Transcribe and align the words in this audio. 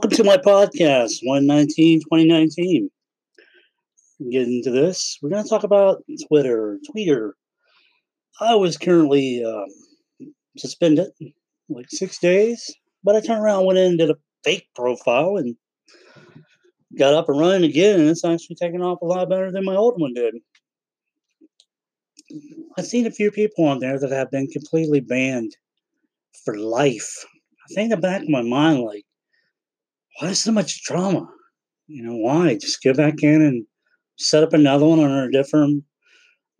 Welcome 0.00 0.16
to 0.16 0.24
my 0.24 0.38
podcast, 0.38 1.18
119 1.24 2.00
2019. 2.00 2.90
Get 4.32 4.48
into 4.48 4.70
this. 4.70 5.18
We're 5.20 5.28
going 5.28 5.42
to 5.42 5.48
talk 5.48 5.62
about 5.62 6.02
Twitter, 6.26 6.78
Twitter. 6.90 7.34
I 8.40 8.54
was 8.54 8.78
currently 8.78 9.44
um, 9.44 9.66
suspended 10.56 11.10
like 11.68 11.84
six 11.90 12.18
days, 12.18 12.74
but 13.04 13.14
I 13.14 13.20
turned 13.20 13.42
around, 13.42 13.66
went 13.66 13.78
in 13.78 13.98
did 13.98 14.08
a 14.08 14.16
fake 14.42 14.68
profile 14.74 15.36
and 15.36 15.54
got 16.98 17.12
up 17.12 17.28
and 17.28 17.38
running 17.38 17.68
again, 17.68 18.00
and 18.00 18.08
it's 18.08 18.24
actually 18.24 18.56
taking 18.56 18.80
off 18.80 19.02
a 19.02 19.04
lot 19.04 19.28
better 19.28 19.52
than 19.52 19.66
my 19.66 19.76
old 19.76 20.00
one 20.00 20.14
did. 20.14 20.34
I've 22.78 22.86
seen 22.86 23.06
a 23.06 23.10
few 23.10 23.30
people 23.30 23.66
on 23.66 23.80
there 23.80 23.98
that 23.98 24.12
have 24.12 24.30
been 24.30 24.46
completely 24.46 25.00
banned 25.00 25.54
for 26.42 26.56
life. 26.56 27.26
I 27.70 27.74
think 27.74 27.84
in 27.84 27.90
the 27.90 27.96
back 27.98 28.22
of 28.22 28.30
my 28.30 28.40
mind, 28.40 28.80
like, 28.80 29.04
why 30.18 30.32
so 30.32 30.52
much 30.52 30.84
drama? 30.84 31.28
You 31.86 32.02
know, 32.04 32.16
why? 32.16 32.56
Just 32.56 32.82
go 32.82 32.94
back 32.94 33.22
in 33.22 33.42
and 33.42 33.66
set 34.18 34.42
up 34.42 34.52
another 34.52 34.86
one 34.86 35.00
on 35.00 35.10
a 35.10 35.30
different 35.30 35.84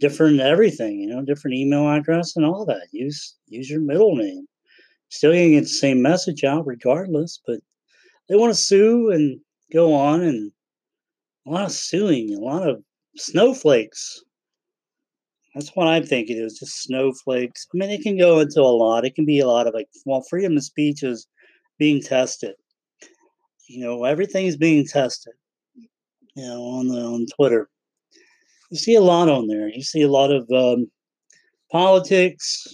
different 0.00 0.40
everything, 0.40 0.98
you 0.98 1.06
know, 1.06 1.22
different 1.22 1.56
email 1.56 1.88
address 1.88 2.34
and 2.36 2.44
all 2.44 2.64
that. 2.66 2.88
Use 2.92 3.36
use 3.46 3.70
your 3.70 3.80
middle 3.80 4.16
name. 4.16 4.46
Still 5.10 5.32
gonna 5.32 5.50
get 5.50 5.62
the 5.62 5.68
same 5.68 6.02
message 6.02 6.44
out 6.44 6.66
regardless, 6.66 7.40
but 7.46 7.60
they 8.28 8.36
want 8.36 8.54
to 8.54 8.60
sue 8.60 9.10
and 9.10 9.40
go 9.72 9.92
on 9.92 10.22
and 10.22 10.52
a 11.46 11.50
lot 11.50 11.64
of 11.64 11.72
suing, 11.72 12.34
a 12.34 12.40
lot 12.40 12.68
of 12.68 12.82
snowflakes. 13.16 14.22
That's 15.54 15.70
what 15.70 15.88
I'm 15.88 16.04
thinking. 16.04 16.42
Was 16.42 16.58
just 16.58 16.82
snowflakes. 16.82 17.66
I 17.74 17.76
mean, 17.76 17.90
it 17.90 18.02
can 18.02 18.16
go 18.16 18.40
into 18.40 18.60
a 18.60 18.62
lot. 18.62 19.04
It 19.04 19.14
can 19.14 19.26
be 19.26 19.40
a 19.40 19.48
lot 19.48 19.66
of 19.66 19.74
like, 19.74 19.88
well, 20.06 20.22
freedom 20.30 20.56
of 20.56 20.64
speech 20.64 21.02
is 21.02 21.26
being 21.78 22.00
tested. 22.00 22.54
You 23.70 23.84
know, 23.84 24.02
everything's 24.02 24.56
being 24.56 24.84
tested. 24.84 25.32
You 26.34 26.44
know, 26.44 26.60
on 26.62 26.88
the 26.88 27.00
on 27.00 27.26
Twitter, 27.36 27.68
you 28.68 28.76
see 28.76 28.96
a 28.96 29.00
lot 29.00 29.28
on 29.28 29.46
there. 29.46 29.68
You 29.68 29.84
see 29.84 30.02
a 30.02 30.10
lot 30.10 30.32
of 30.32 30.50
um, 30.50 30.90
politics. 31.70 32.66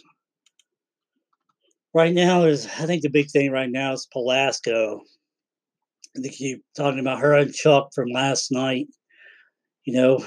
Right 1.92 2.14
now, 2.14 2.40
there's 2.40 2.64
I 2.64 2.86
think 2.86 3.02
the 3.02 3.10
big 3.10 3.30
thing 3.30 3.50
right 3.50 3.70
now 3.70 3.92
is 3.92 4.08
Pelasco. 4.14 5.00
They 6.14 6.30
keep 6.30 6.64
talking 6.74 7.00
about 7.00 7.20
her 7.20 7.34
and 7.34 7.52
Chuck 7.52 7.90
from 7.94 8.08
last 8.08 8.50
night. 8.50 8.86
You 9.84 9.92
know, 9.92 10.24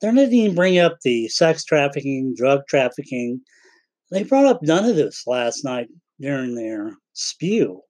they're 0.00 0.12
not 0.12 0.32
even 0.32 0.54
bring 0.54 0.78
up 0.78 0.96
the 1.04 1.28
sex 1.28 1.62
trafficking, 1.62 2.34
drug 2.34 2.62
trafficking. 2.70 3.42
They 4.10 4.22
brought 4.22 4.46
up 4.46 4.62
none 4.62 4.86
of 4.86 4.96
this 4.96 5.24
last 5.26 5.62
night 5.62 5.88
during 6.18 6.54
their 6.54 6.96
spew, 7.12 7.82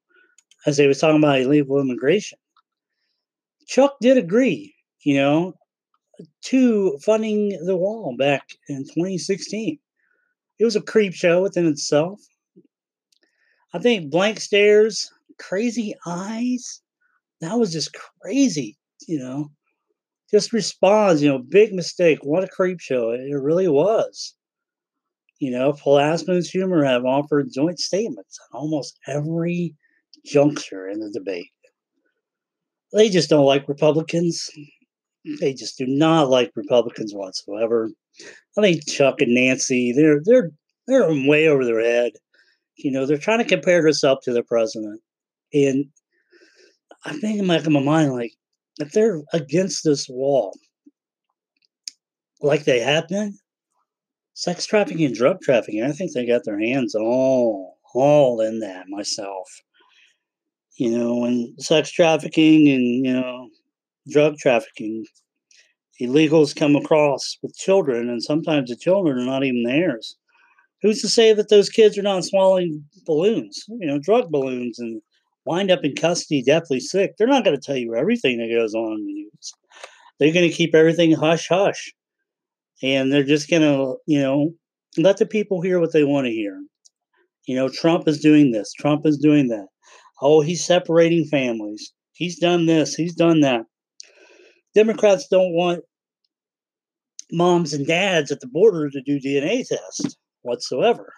as 0.67 0.77
they 0.77 0.87
was 0.87 0.99
talking 0.99 1.19
about 1.19 1.41
illegal 1.41 1.81
immigration. 1.81 2.39
Chuck 3.67 3.97
did 4.01 4.17
agree, 4.17 4.75
you 5.03 5.17
know, 5.17 5.55
to 6.43 6.99
funding 6.99 7.51
the 7.65 7.77
wall 7.77 8.17
back 8.17 8.49
in 8.69 8.85
2016. 8.85 9.79
It 10.59 10.65
was 10.65 10.77
a 10.77 10.83
creep 10.83 11.15
show 11.15 11.43
within 11.43 11.67
itself. 11.67 12.21
I 13.75 13.79
think 13.79 14.11
blank 14.11 14.41
stares, 14.41 15.11
crazy 15.39 15.95
eyes, 16.07 16.83
that 17.41 17.59
was 17.59 17.73
just 17.73 17.97
crazy, 18.21 18.77
you 19.09 19.19
know 19.19 19.51
just 20.33 20.53
responds, 20.53 21.23
you 21.23 21.29
know, 21.29 21.39
big 21.39 21.73
mistake. 21.75 22.19
What 22.23 22.43
a 22.43 22.49
creep 22.49 22.81
show. 22.81 23.11
It 23.11 23.35
really 23.35 23.69
was. 23.69 24.35
You 25.39 25.51
know, 25.51 25.75
Pelasco 25.75 26.29
and 26.29 26.43
Schumer 26.43 26.87
have 26.87 27.05
offered 27.05 27.53
joint 27.53 27.79
statements 27.79 28.39
on 28.53 28.61
almost 28.61 28.99
every 29.07 29.75
juncture 30.25 30.89
in 30.89 31.01
the 31.01 31.11
debate. 31.11 31.51
They 32.93 33.09
just 33.09 33.31
don't 33.31 33.47
like 33.47 33.69
Republicans. 33.69 34.49
They 35.41 35.55
just 35.55 35.79
do 35.79 35.87
not 35.87 36.29
like 36.29 36.53
Republicans 36.55 37.15
whatsoever. 37.15 37.91
I 38.59 38.61
think 38.61 38.87
Chuck 38.87 39.21
and 39.21 39.35
Nancy, 39.35 39.93
they're 39.93 40.21
they're 40.25 40.51
they're 40.87 41.09
way 41.27 41.49
over 41.49 41.65
their 41.65 41.81
head. 41.81 42.13
You 42.77 42.91
know, 42.91 43.07
they're 43.07 43.19
trying 43.19 43.39
to 43.39 43.45
compare 43.45 43.87
up 44.05 44.21
to 44.23 44.33
the 44.33 44.43
president. 44.43 45.01
And 45.53 45.87
I 47.05 47.13
think 47.15 47.39
in 47.39 47.47
my, 47.47 47.59
in 47.59 47.73
my 47.73 47.83
mind, 47.83 48.13
like, 48.13 48.33
if 48.79 48.93
they're 48.93 49.23
against 49.33 49.85
this 49.85 50.09
wall, 50.09 50.57
like 52.41 52.65
they 52.65 52.81
have 52.81 53.09
been, 53.09 53.39
sex 54.35 54.67
trafficking 54.67 55.05
and 55.05 55.15
drug 55.15 55.41
trafficking, 55.41 55.83
I 55.83 55.93
think 55.93 56.13
they 56.13 56.27
got 56.27 56.45
their 56.45 56.59
hands 56.59 56.95
all 56.95 57.79
all 57.95 58.41
in 58.41 58.61
that 58.61 58.87
myself. 58.89 59.49
You 60.77 60.97
know, 60.97 61.17
when 61.17 61.55
sex 61.59 61.91
trafficking 61.91 62.69
and 62.69 63.07
you 63.07 63.13
know 63.13 63.49
drug 64.09 64.37
trafficking, 64.39 65.05
illegals 66.01 66.57
come 66.57 66.77
across 66.77 67.39
with 67.43 67.55
children, 67.57 68.09
and 68.09 68.23
sometimes 68.23 68.71
the 68.71 68.77
children 68.77 69.19
are 69.19 69.27
not 69.27 69.45
even 69.45 69.65
theirs. 69.65 70.17
Who's 70.83 71.01
to 71.03 71.09
say 71.09 71.33
that 71.33 71.49
those 71.49 71.69
kids 71.69 71.97
are 71.97 72.03
not 72.03 72.25
swallowing 72.25 72.85
balloons, 73.07 73.65
you 73.69 73.87
know, 73.87 73.99
drug 73.99 74.31
balloons 74.31 74.79
and 74.81 75.01
wind 75.45 75.71
up 75.71 75.85
in 75.85 75.95
custody 75.95 76.43
deathly 76.43 76.81
sick, 76.81 77.13
they're 77.17 77.27
not 77.27 77.45
going 77.45 77.57
to 77.57 77.63
tell 77.63 77.77
you 77.77 77.95
everything 77.95 78.39
that 78.39 78.55
goes 78.55 78.75
on 78.75 78.93
in 78.95 79.07
the 79.07 79.13
news. 79.13 79.53
They're 80.19 80.33
going 80.33 80.49
to 80.49 80.55
keep 80.55 80.75
everything 80.75 81.13
hush 81.13 81.49
hush. 81.49 81.93
And 82.83 83.13
they're 83.13 83.23
just 83.23 83.49
going 83.49 83.63
to, 83.63 83.97
you 84.07 84.21
know, 84.21 84.51
let 84.99 85.19
the 85.19 85.27
people 85.27 85.61
hear 85.61 85.81
what 85.81 85.93
they 85.93 86.05
want 86.05 86.27
to 86.27 86.33
hear. 86.33 86.61
You 87.47 87.57
know, 87.57 87.69
Trump 87.69 88.09
is 88.09 88.21
doing 88.21 88.53
this, 88.53 88.73
Trump 88.73 89.07
is 89.07 89.19
doing 89.19 89.49
that. 89.49 89.67
Oh, 90.21 90.41
he's 90.41 90.65
separating 90.65 91.25
families. 91.25 91.93
He's 92.13 92.39
done 92.39 92.67
this, 92.67 92.95
he's 92.95 93.15
done 93.15 93.41
that. 93.41 93.67
Democrats 94.75 95.27
don't 95.29 95.55
want 95.55 95.85
moms 97.31 97.73
and 97.73 97.87
dads 97.87 98.31
at 98.31 98.41
the 98.41 98.47
border 98.47 98.91
to 98.91 99.03
do 99.03 99.19
DNA 99.19 99.67
tests 99.67 100.17
whatsoever. 100.43 101.13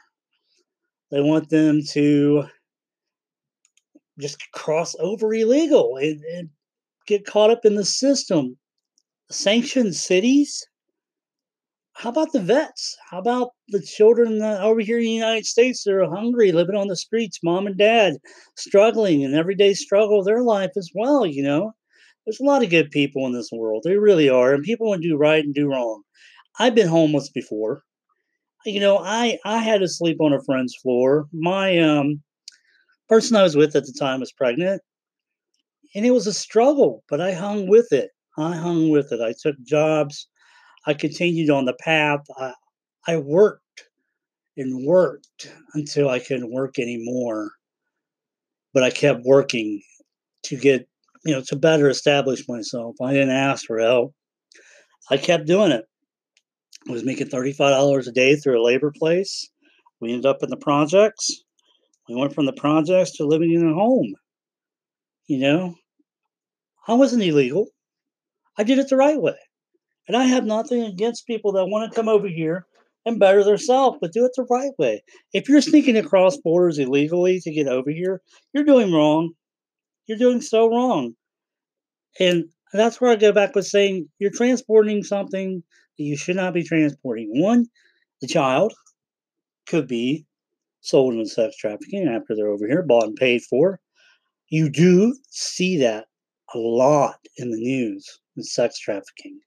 They 1.10 1.20
want 1.20 1.50
them 1.50 1.80
to 1.90 2.44
just 4.18 4.50
cross 4.52 4.94
over 4.98 5.32
illegal 5.34 5.96
and, 5.96 6.20
and 6.24 6.50
get 7.06 7.26
caught 7.26 7.50
up 7.50 7.64
in 7.64 7.74
the 7.74 7.84
system. 7.84 8.56
Sanctioned 9.30 9.94
cities. 9.94 10.66
How 11.94 12.10
about 12.10 12.32
the 12.32 12.40
vets? 12.40 12.96
How 13.10 13.18
about 13.18 13.50
the 13.68 13.80
children 13.80 14.42
over 14.42 14.80
here 14.80 14.98
in 14.98 15.04
the 15.04 15.10
United 15.10 15.46
States 15.46 15.82
that 15.84 15.94
are 15.94 16.04
hungry, 16.14 16.52
living 16.52 16.76
on 16.76 16.88
the 16.88 16.96
streets, 16.96 17.38
mom 17.42 17.66
and 17.66 17.76
dad 17.76 18.18
struggling, 18.56 19.24
and 19.24 19.34
everyday 19.34 19.74
struggle 19.74 20.18
of 20.20 20.26
their 20.26 20.42
life 20.42 20.72
as 20.76 20.90
well? 20.94 21.24
You 21.26 21.42
know, 21.42 21.72
there's 22.26 22.40
a 22.40 22.44
lot 22.44 22.62
of 22.64 22.70
good 22.70 22.90
people 22.90 23.26
in 23.26 23.32
this 23.32 23.50
world. 23.52 23.82
They 23.84 23.96
really 23.96 24.28
are, 24.28 24.54
and 24.54 24.62
people 24.64 24.88
want 24.88 25.02
to 25.02 25.08
do 25.08 25.16
right 25.16 25.44
and 25.44 25.54
do 25.54 25.68
wrong. 25.68 26.02
I've 26.58 26.74
been 26.74 26.88
homeless 26.88 27.30
before. 27.30 27.84
You 28.66 28.80
know, 28.80 28.98
I 28.98 29.38
I 29.44 29.58
had 29.58 29.80
to 29.80 29.88
sleep 29.88 30.20
on 30.20 30.32
a 30.34 30.42
friend's 30.44 30.76
floor. 30.76 31.28
My 31.32 31.78
um 31.78 32.22
person 33.08 33.36
I 33.36 33.44
was 33.44 33.56
with 33.56 33.76
at 33.76 33.86
the 33.86 33.94
time 33.98 34.20
was 34.20 34.32
pregnant. 34.32 34.82
And 35.94 36.04
it 36.04 36.10
was 36.10 36.26
a 36.26 36.32
struggle, 36.34 37.04
but 37.08 37.20
I 37.20 37.32
hung 37.32 37.68
with 37.68 37.92
it. 37.92 38.10
I 38.36 38.54
hung 38.56 38.90
with 38.90 39.12
it. 39.12 39.20
I 39.20 39.32
took 39.32 39.56
jobs. 39.62 40.28
I 40.86 40.94
continued 40.94 41.50
on 41.50 41.64
the 41.64 41.74
path. 41.74 42.20
I, 42.38 42.52
I 43.06 43.16
worked 43.16 43.84
and 44.56 44.86
worked 44.86 45.52
until 45.74 46.08
I 46.08 46.18
couldn't 46.18 46.52
work 46.52 46.78
anymore. 46.78 47.50
But 48.72 48.82
I 48.82 48.90
kept 48.90 49.24
working 49.24 49.82
to 50.44 50.56
get, 50.56 50.88
you 51.24 51.34
know, 51.34 51.42
to 51.48 51.56
better 51.56 51.88
establish 51.88 52.48
myself. 52.48 52.96
I 53.00 53.12
didn't 53.12 53.30
ask 53.30 53.66
for 53.66 53.78
help. 53.78 54.14
I 55.10 55.16
kept 55.16 55.46
doing 55.46 55.70
it. 55.70 55.84
I 56.88 56.92
was 56.92 57.04
making 57.04 57.28
$35 57.28 58.06
a 58.06 58.12
day 58.12 58.36
through 58.36 58.60
a 58.60 58.64
labor 58.64 58.92
place. 58.96 59.48
We 60.00 60.12
ended 60.12 60.26
up 60.26 60.42
in 60.42 60.50
the 60.50 60.56
projects. 60.56 61.44
We 62.08 62.14
went 62.14 62.34
from 62.34 62.46
the 62.46 62.52
projects 62.52 63.12
to 63.16 63.26
living 63.26 63.52
in 63.52 63.66
a 63.66 63.74
home. 63.74 64.14
You 65.26 65.38
know, 65.38 65.74
I 66.86 66.94
wasn't 66.94 67.22
illegal. 67.22 67.68
I 68.58 68.64
did 68.64 68.78
it 68.78 68.88
the 68.88 68.96
right 68.96 69.20
way. 69.20 69.36
And 70.06 70.16
I 70.16 70.24
have 70.24 70.44
nothing 70.44 70.82
against 70.82 71.26
people 71.26 71.52
that 71.52 71.66
want 71.66 71.90
to 71.90 71.94
come 71.94 72.08
over 72.08 72.28
here 72.28 72.66
and 73.06 73.18
better 73.18 73.44
themselves, 73.44 73.98
but 74.00 74.12
do 74.12 74.24
it 74.24 74.32
the 74.36 74.46
right 74.50 74.72
way. 74.78 75.02
If 75.32 75.48
you're 75.48 75.60
sneaking 75.60 75.96
across 75.96 76.36
borders 76.36 76.78
illegally 76.78 77.40
to 77.40 77.52
get 77.52 77.68
over 77.68 77.90
here, 77.90 78.22
you're 78.52 78.64
doing 78.64 78.92
wrong. 78.92 79.32
You're 80.06 80.18
doing 80.18 80.40
so 80.40 80.68
wrong. 80.68 81.14
And 82.20 82.44
that's 82.72 83.00
where 83.00 83.10
I 83.10 83.16
go 83.16 83.32
back 83.32 83.54
with 83.54 83.66
saying 83.66 84.08
you're 84.18 84.30
transporting 84.30 85.02
something 85.02 85.62
that 85.98 86.04
you 86.04 86.16
should 86.16 86.36
not 86.36 86.54
be 86.54 86.64
transporting. 86.64 87.30
One, 87.32 87.66
the 88.20 88.26
child 88.26 88.72
could 89.66 89.86
be 89.86 90.26
sold 90.80 91.14
into 91.14 91.26
sex 91.26 91.56
trafficking 91.56 92.08
after 92.08 92.34
they're 92.34 92.48
over 92.48 92.66
here, 92.66 92.82
bought 92.82 93.04
and 93.04 93.16
paid 93.16 93.42
for. 93.42 93.80
You 94.48 94.68
do 94.68 95.16
see 95.30 95.78
that 95.78 96.06
a 96.54 96.58
lot 96.58 97.18
in 97.38 97.50
the 97.50 97.56
news 97.56 98.20
with 98.36 98.46
sex 98.46 98.78
trafficking. 98.78 99.40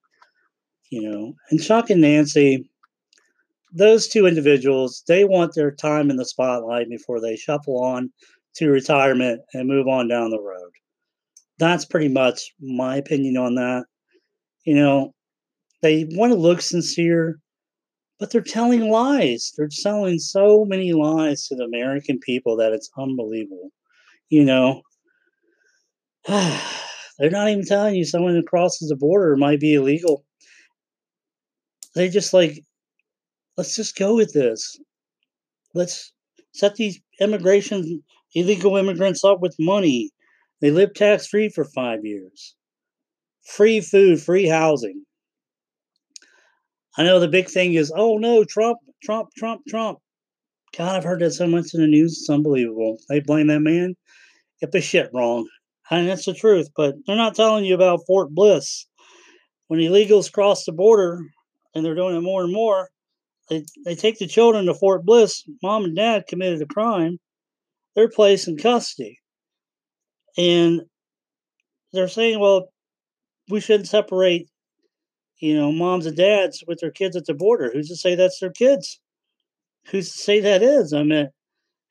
You 0.89 1.10
know, 1.10 1.34
and 1.50 1.62
Chuck 1.62 1.89
and 1.89 2.01
Nancy, 2.01 2.69
those 3.74 4.07
two 4.07 4.25
individuals, 4.25 5.04
they 5.07 5.25
want 5.25 5.54
their 5.54 5.72
time 5.72 6.10
in 6.10 6.16
the 6.16 6.25
spotlight 6.25 6.89
before 6.89 7.19
they 7.19 7.36
shuffle 7.36 7.84
on 7.84 8.12
to 8.56 8.69
retirement 8.69 9.42
and 9.54 9.68
move 9.68 9.88
on 9.88 10.07
down 10.07 10.31
the 10.31 10.42
road. 10.42 10.72
That's 11.60 11.86
pretty 11.86 12.07
much 12.07 12.54
my 12.60 12.95
opinion 12.95 13.38
on 13.38 13.56
that. 13.56 13.86
You 14.66 14.75
know, 14.75 15.13
they 15.81 16.07
want 16.12 16.31
to 16.31 16.39
look 16.39 16.62
sincere, 16.62 17.40
but 18.19 18.31
they're 18.31 18.42
telling 18.42 18.90
lies. 18.90 19.54
They're 19.57 19.69
telling 19.83 20.19
so 20.19 20.66
many 20.66 20.94
lies 20.94 21.48
to 21.48 21.56
the 21.56 21.66
American 21.66 22.19
people 22.19 22.57
that 22.57 22.74
it's 22.74 22.90
unbelievable. 22.98 23.72
You 24.30 24.45
know, 24.45 24.81
they're 26.28 27.31
not 27.31 27.50
even 27.50 27.66
telling 27.66 27.95
you 27.95 28.06
someone 28.06 28.36
who 28.36 28.44
crosses 28.44 28.90
the 28.90 28.95
border 28.95 29.36
might 29.36 29.60
be 29.60 29.75
illegal. 29.75 30.25
They 31.95 32.10
just 32.10 32.34
like, 32.34 32.63
let's 33.57 33.75
just 33.75 33.98
go 33.98 34.16
with 34.16 34.34
this. 34.34 34.78
Let's 35.74 36.12
set 36.54 36.75
these 36.75 37.00
immigration, 37.19 38.04
illegal 38.34 38.78
immigrants 38.78 39.24
up 39.24 39.39
with 39.42 39.56
money. 39.60 40.12
They 40.62 40.72
live 40.72 40.94
tax 40.94 41.28
free 41.28 41.50
for 41.50 41.66
five 41.66 42.00
years. 42.04 42.56
Free 43.45 43.80
food, 43.81 44.22
free 44.22 44.48
housing. 44.48 45.04
I 46.98 47.04
know 47.04 47.19
the 47.19 47.28
big 47.28 47.48
thing 47.48 47.75
is, 47.75 47.94
oh 47.95 48.18
no, 48.18 48.44
Trump, 48.44 48.80
Trump, 49.04 49.30
Trump, 49.38 49.62
Trump. 49.68 50.00
God, 50.75 50.95
I've 50.95 51.04
heard 51.04 51.22
that 51.22 51.31
so 51.31 51.48
much 51.48 51.74
in 51.74 51.81
the 51.81 51.88
news. 51.88 52.18
It's 52.19 52.30
unbelievable. 52.30 52.98
They 53.07 53.19
blame 53.19 53.48
that 53.48 53.62
man. 53.62 53.95
Get 54.60 54.72
the 54.72 54.81
shit 54.81 55.10
wrong. 55.13 55.48
And 55.90 56.10
that's 56.10 56.25
the 56.25 56.33
truth. 56.33 56.68
But 56.75 56.95
they're 57.06 57.16
not 57.16 57.36
telling 57.36 57.66
you 57.66 57.75
about 57.75 58.01
Fort 58.06 58.31
Bliss. 58.31 58.86
When 59.68 59.80
illegals 59.80 60.31
cross 60.31 60.66
the 60.66 60.72
border, 60.72 61.22
and 61.74 61.86
they're 61.86 61.96
doing 61.96 62.16
it 62.16 62.22
more 62.22 62.44
and 62.44 62.54
more, 62.54 62.90
they, 63.50 63.66
they 63.86 63.96
take 63.96 64.19
the 64.19 64.28
children 64.28 64.66
to 64.66 64.74
Fort 64.74 65.06
Bliss. 65.06 65.44
Mom 65.64 65.86
and 65.86 65.96
dad 65.96 66.25
committed 66.28 66.62
a 66.62 66.66
crime. 66.66 67.18
They're 67.96 68.10
placed 68.10 68.48
in 68.48 68.58
custody. 68.58 69.19
And 70.38 70.81
they're 71.94 72.08
saying, 72.08 72.40
well, 72.40 72.69
we 73.50 73.60
shouldn't 73.60 73.88
separate, 73.88 74.50
you 75.40 75.56
know, 75.56 75.72
moms 75.72 76.06
and 76.06 76.18
dads 76.18 76.64
with 76.68 76.80
their 76.80 76.92
kids 76.92 77.16
at 77.16 77.25
the 77.25 77.34
border. 77.34 77.72
Who's 77.72 77.88
to 77.88 77.96
say 77.96 78.16
that's 78.16 78.40
their 78.40 78.52
kids? 78.52 79.00
Who's 79.90 80.12
to 80.12 80.18
say 80.18 80.40
that 80.42 80.62
is? 80.62 80.94
I 80.94 81.04
mean, 81.04 81.30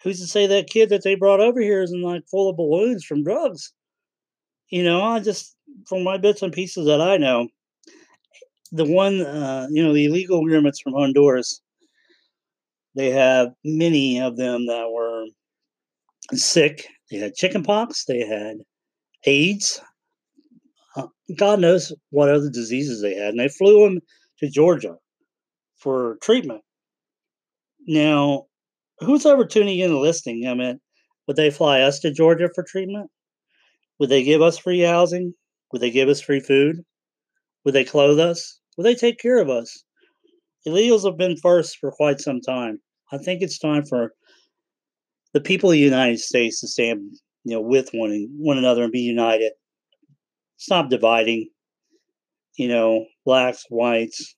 who's 0.03 0.21
to 0.21 0.27
say 0.27 0.47
that 0.47 0.69
kid 0.69 0.91
that 0.91 1.03
they 1.03 1.15
brought 1.15 1.41
over 1.41 1.61
here 1.61 1.83
isn't 1.83 2.03
like 2.03 2.29
full 2.31 2.51
of 2.51 2.57
balloons 2.57 3.05
from 3.05 3.25
drugs? 3.25 3.73
You 4.69 4.85
know, 4.85 5.03
I 5.03 5.21
just, 5.21 5.57
from 5.89 6.05
my 6.05 6.19
bits 6.19 6.43
and 6.43 6.53
pieces 6.53 6.87
that 6.87 7.01
I 7.01 7.17
know, 7.17 7.49
the 8.73 8.85
one, 8.85 9.21
uh, 9.21 9.67
you 9.71 9.83
know, 9.83 9.93
the 9.93 10.07
illegal 10.07 10.41
immigrants 10.41 10.81
from 10.81 10.95
Honduras, 10.95 11.61
they 12.95 13.11
have 13.11 13.53
many 13.65 14.21
of 14.21 14.37
them 14.37 14.67
that 14.67 14.91
were 14.91 15.27
sick. 16.33 16.87
They 17.11 17.19
had 17.19 17.35
chickenpox, 17.35 18.05
they 18.05 18.27
had 18.27 18.57
AIDS, 19.25 19.81
uh, 20.97 21.09
God 21.37 21.61
knows 21.61 21.93
what 22.11 22.31
other 22.31 22.51
diseases 22.51 23.03
they 23.03 23.15
had. 23.15 23.31
And 23.31 23.41
they 23.41 23.49
flew 23.49 23.85
them 23.85 24.01
to 24.39 24.49
Georgia 24.49 24.97
for 25.77 26.17
treatment. 26.23 26.63
Now, 27.87 28.47
who's 29.01 29.27
ever 29.27 29.45
tuning 29.45 29.79
in 29.79 30.01
listening? 30.01 30.47
I 30.49 30.55
mean, 30.55 30.81
would 31.27 31.37
they 31.37 31.51
fly 31.51 31.81
us 31.81 32.01
to 32.01 32.13
Georgia 32.13 32.49
for 32.55 32.65
treatment? 32.65 33.11
Would 33.99 34.09
they 34.09 34.25
give 34.25 34.43
us 34.43 34.59
free 34.59 34.81
housing? 34.81 35.35
Would 35.73 35.83
they 35.83 35.91
give 35.91 36.09
us 36.09 36.21
free 36.21 36.41
food? 36.41 36.85
Would 37.67 37.75
they 37.75 37.85
clothe 37.85 38.21
us? 38.21 38.61
Would 38.77 38.85
they 38.85 38.95
take 38.95 39.19
care 39.19 39.39
of 39.39 39.51
us? 39.51 39.83
Illegals 40.69 41.05
have 41.05 41.19
been 41.19 41.37
first 41.37 41.79
for 41.79 41.91
quite 41.91 42.21
some 42.21 42.41
time. 42.41 42.81
I 43.11 43.19
think 43.19 43.43
it's 43.43 43.59
time 43.59 43.85
for 43.85 44.13
the 45.35 45.41
people 45.41 45.71
of 45.71 45.73
the 45.73 45.81
United 45.81 46.21
States 46.21 46.61
to 46.61 46.69
stand, 46.69 47.17
you 47.43 47.57
know, 47.57 47.61
with 47.61 47.91
one 47.93 48.29
one 48.39 48.57
another 48.57 48.85
and 48.85 48.93
be 48.93 49.01
united. 49.01 49.51
Stop 50.59 50.91
dividing, 50.91 51.49
you 52.57 52.69
know, 52.69 53.05
blacks, 53.25 53.65
whites, 53.69 54.37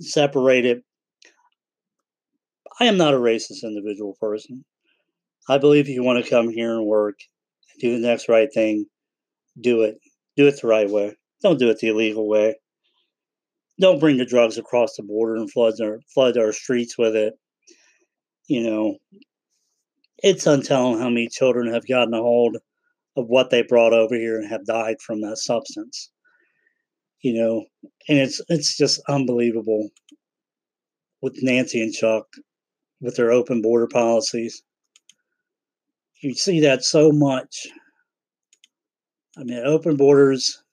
separated. 0.00 0.80
I 2.80 2.86
am 2.86 2.96
not 2.96 3.12
a 3.12 3.18
racist 3.18 3.62
individual 3.62 4.16
person. 4.18 4.64
I 5.50 5.58
believe 5.58 5.84
if 5.84 5.94
you 5.94 6.02
want 6.02 6.24
to 6.24 6.30
come 6.30 6.48
here 6.48 6.74
and 6.74 6.86
work, 6.86 7.16
do 7.78 8.00
the 8.00 8.08
next 8.08 8.26
right 8.30 8.48
thing, 8.54 8.86
do 9.60 9.82
it. 9.82 9.98
Do 10.38 10.46
it 10.46 10.58
the 10.62 10.66
right 10.66 10.88
way. 10.88 11.14
Don't 11.44 11.60
do 11.60 11.70
it 11.70 11.78
the 11.78 11.88
illegal 11.88 12.26
way 12.26 12.56
don't 13.80 13.98
bring 13.98 14.16
the 14.16 14.24
drugs 14.24 14.58
across 14.58 14.96
the 14.96 15.02
border 15.02 15.36
and 15.36 15.50
flood 15.50 15.74
our 15.80 16.00
flood 16.12 16.36
our 16.36 16.52
streets 16.52 16.96
with 16.96 17.16
it. 17.16 17.34
You 18.46 18.62
know, 18.62 18.98
it's 20.18 20.46
untelling 20.46 21.00
how 21.00 21.08
many 21.08 21.28
children 21.28 21.72
have 21.72 21.86
gotten 21.86 22.14
a 22.14 22.18
hold 22.18 22.56
of 23.16 23.26
what 23.28 23.50
they 23.50 23.62
brought 23.62 23.92
over 23.92 24.14
here 24.14 24.38
and 24.38 24.48
have 24.48 24.66
died 24.66 25.00
from 25.00 25.20
that 25.22 25.38
substance. 25.38 26.10
You 27.20 27.34
know, 27.34 27.64
and 28.08 28.18
it's 28.18 28.40
it's 28.48 28.76
just 28.76 29.00
unbelievable 29.08 29.90
with 31.20 31.42
Nancy 31.42 31.82
and 31.82 31.92
Chuck 31.92 32.26
with 33.00 33.16
their 33.16 33.32
open 33.32 33.62
border 33.62 33.86
policies. 33.86 34.62
You 36.20 36.34
see 36.34 36.60
that 36.60 36.84
so 36.84 37.10
much. 37.10 37.66
I 39.36 39.42
mean, 39.42 39.58
open 39.64 39.96
borders, 39.96 40.63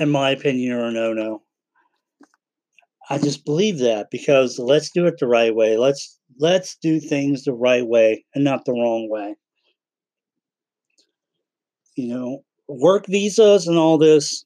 in 0.00 0.10
my 0.10 0.30
opinion, 0.30 0.72
are 0.72 0.86
a 0.86 0.92
no 0.92 1.12
no. 1.12 1.42
I 3.08 3.18
just 3.18 3.44
believe 3.44 3.78
that 3.78 4.10
because 4.10 4.58
let's 4.58 4.90
do 4.90 5.06
it 5.06 5.18
the 5.18 5.26
right 5.26 5.54
way. 5.54 5.76
Let's 5.76 6.18
let's 6.38 6.76
do 6.76 7.00
things 7.00 7.44
the 7.44 7.52
right 7.54 7.86
way 7.86 8.24
and 8.34 8.44
not 8.44 8.64
the 8.64 8.72
wrong 8.72 9.08
way. 9.10 9.36
You 11.96 12.08
know, 12.08 12.44
work 12.68 13.06
visas 13.06 13.66
and 13.66 13.78
all 13.78 13.98
this. 13.98 14.44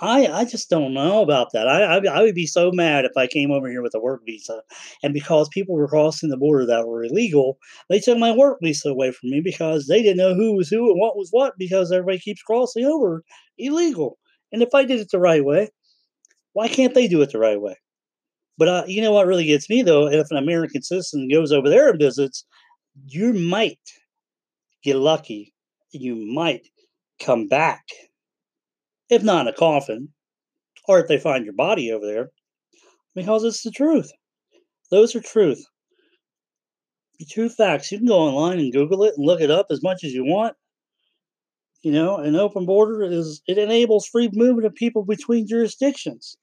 I 0.00 0.26
I 0.26 0.44
just 0.44 0.70
don't 0.70 0.94
know 0.94 1.22
about 1.22 1.52
that. 1.52 1.66
I, 1.68 1.82
I 1.82 2.18
I 2.20 2.22
would 2.22 2.34
be 2.34 2.46
so 2.46 2.70
mad 2.72 3.04
if 3.04 3.16
I 3.16 3.26
came 3.26 3.50
over 3.50 3.68
here 3.68 3.82
with 3.82 3.94
a 3.94 4.00
work 4.00 4.22
visa, 4.24 4.62
and 5.02 5.12
because 5.14 5.48
people 5.48 5.74
were 5.74 5.88
crossing 5.88 6.28
the 6.30 6.36
border 6.36 6.66
that 6.66 6.86
were 6.86 7.04
illegal, 7.04 7.58
they 7.88 7.98
took 8.00 8.18
my 8.18 8.30
work 8.32 8.58
visa 8.62 8.90
away 8.90 9.10
from 9.12 9.30
me 9.30 9.40
because 9.40 9.86
they 9.86 10.02
didn't 10.02 10.18
know 10.18 10.34
who 10.34 10.54
was 10.54 10.68
who 10.68 10.90
and 10.90 11.00
what 11.00 11.16
was 11.16 11.28
what 11.32 11.54
because 11.58 11.90
everybody 11.92 12.18
keeps 12.18 12.42
crossing 12.42 12.84
over 12.84 13.24
illegal. 13.58 14.18
And 14.52 14.62
if 14.62 14.74
I 14.74 14.84
did 14.84 15.00
it 15.00 15.10
the 15.10 15.18
right 15.20 15.44
way, 15.44 15.70
why 16.54 16.68
can't 16.68 16.94
they 16.94 17.08
do 17.08 17.22
it 17.22 17.30
the 17.32 17.38
right 17.38 17.60
way? 17.60 17.76
But 18.58 18.68
uh, 18.68 18.84
you 18.86 19.02
know 19.02 19.12
what 19.12 19.26
really 19.26 19.46
gets 19.46 19.70
me 19.70 19.82
though? 19.82 20.08
If 20.08 20.30
an 20.30 20.38
American 20.38 20.82
citizen 20.82 21.28
goes 21.30 21.52
over 21.52 21.68
there 21.70 21.90
and 21.90 22.00
visits, 22.00 22.44
you 23.06 23.32
might 23.34 23.80
get 24.82 24.96
lucky. 24.96 25.54
You 25.92 26.16
might 26.16 26.66
come 27.20 27.46
back, 27.48 27.84
if 29.10 29.22
not 29.22 29.46
in 29.46 29.52
a 29.52 29.56
coffin, 29.56 30.08
or 30.86 31.00
if 31.00 31.08
they 31.08 31.18
find 31.18 31.44
your 31.44 31.54
body 31.54 31.92
over 31.92 32.06
there, 32.06 32.30
because 33.14 33.44
it's 33.44 33.62
the 33.62 33.70
truth. 33.70 34.10
Those 34.90 35.14
are 35.14 35.20
truth. 35.20 35.64
The 37.18 37.26
true 37.26 37.48
facts. 37.48 37.90
You 37.90 37.98
can 37.98 38.06
go 38.06 38.18
online 38.18 38.58
and 38.58 38.72
Google 38.72 39.04
it 39.04 39.14
and 39.16 39.26
look 39.26 39.40
it 39.40 39.50
up 39.50 39.66
as 39.70 39.82
much 39.82 40.04
as 40.04 40.12
you 40.12 40.24
want. 40.24 40.56
You 41.82 41.92
know, 41.92 42.16
an 42.16 42.36
open 42.36 42.66
border 42.66 43.02
is 43.02 43.42
it 43.46 43.58
enables 43.58 44.06
free 44.06 44.30
movement 44.32 44.66
of 44.66 44.74
people 44.74 45.04
between 45.04 45.46
jurisdictions 45.46 46.36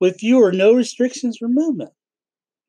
with 0.00 0.18
few 0.18 0.42
or 0.42 0.52
no 0.52 0.74
restrictions 0.74 1.36
for 1.38 1.48
movement. 1.48 1.90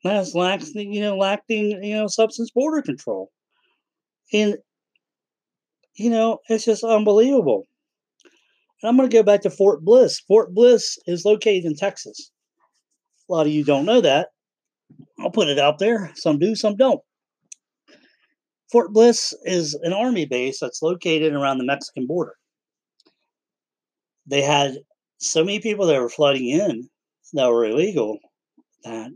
That's 0.04 0.36
lacking, 0.36 0.94
you 0.94 1.02
know, 1.02 1.18
lacking, 1.18 1.84
you 1.84 1.96
know, 1.96 2.08
substance 2.08 2.52
border 2.52 2.82
control. 2.82 3.32
And, 4.32 4.58
you 5.96 6.10
know, 6.10 6.40
it's 6.50 6.66
just 6.66 6.84
unbelievable. 6.84 7.68
And 8.82 8.90
I'm 8.90 8.98
going 8.98 9.10
to 9.10 9.16
go 9.16 9.24
back 9.24 9.42
to 9.42 9.50
Fort 9.50 9.84
Bliss. 9.84 10.20
Fort 10.20 10.54
Bliss 10.54 10.98
is 11.08 11.26
located 11.26 11.66
in 11.66 11.76
Texas. 11.76 12.32
A 13.30 13.32
lot 13.32 13.46
of 13.46 13.54
you 13.54 13.64
don't 13.64 13.86
know 13.86 14.02
that. 14.02 14.30
I'll 15.20 15.32
put 15.32 15.48
it 15.48 15.60
out 15.60 15.80
there. 15.80 16.12
Some 16.16 16.40
do, 16.40 16.56
some 16.56 16.76
don't. 16.76 17.02
Fort 18.72 18.92
Bliss 18.92 19.34
is 19.44 19.76
an 19.84 19.94
army 19.94 20.26
base 20.26 20.60
that's 20.60 20.82
located 20.82 21.34
around 21.34 21.60
the 21.60 21.64
Mexican 21.64 22.08
border. 22.08 22.34
They 24.26 24.42
had 24.42 24.78
so 25.20 25.44
many 25.44 25.60
people 25.60 25.86
that 25.88 26.02
were 26.02 26.10
flooding 26.10 26.50
in 26.50 26.90
that 27.34 27.50
were 27.50 27.66
illegal 27.66 28.18
that 28.84 29.12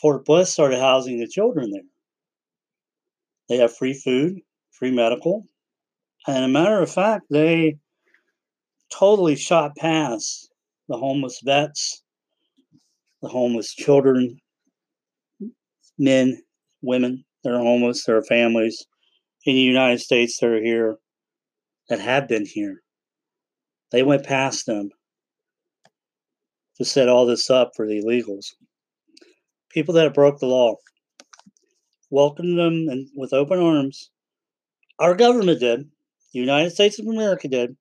Fort 0.00 0.24
Bliss 0.24 0.52
started 0.52 0.78
housing 0.78 1.18
the 1.18 1.26
children 1.26 1.70
there. 1.72 1.82
They 3.48 3.56
have 3.56 3.76
free 3.76 3.94
food, 3.94 4.40
free 4.70 4.90
medical, 4.90 5.46
and 6.26 6.44
a 6.44 6.48
matter 6.48 6.80
of 6.80 6.90
fact, 6.90 7.26
they 7.30 7.76
totally 8.92 9.36
shot 9.36 9.76
past 9.76 10.48
the 10.88 10.96
homeless 10.96 11.40
vets, 11.44 12.02
the 13.22 13.28
homeless 13.28 13.74
children, 13.74 14.40
men, 15.98 16.42
women 16.82 17.24
that 17.42 17.52
are 17.52 17.58
homeless, 17.58 18.04
their 18.04 18.22
families 18.22 18.84
in 19.44 19.54
the 19.54 19.60
United 19.60 20.00
States 20.00 20.38
that 20.38 20.48
are 20.48 20.62
here, 20.62 20.96
that 21.88 22.00
have 22.00 22.28
been 22.28 22.46
here. 22.46 22.82
They 23.92 24.02
went 24.02 24.24
past 24.24 24.66
them 24.66 24.90
to 26.76 26.84
set 26.84 27.08
all 27.08 27.26
this 27.26 27.50
up 27.50 27.72
for 27.76 27.86
the 27.86 28.02
illegals. 28.02 28.46
People 29.70 29.94
that 29.94 30.14
broke 30.14 30.38
the 30.40 30.46
law. 30.46 30.76
welcomed 32.10 32.58
them 32.58 32.86
and 32.88 33.08
with 33.16 33.32
open 33.32 33.58
arms. 33.58 34.10
Our 34.98 35.14
government 35.14 35.60
did. 35.60 35.90
The 36.34 36.40
United 36.40 36.70
States 36.70 36.98
of 36.98 37.06
America 37.06 37.48
did. 37.48 37.76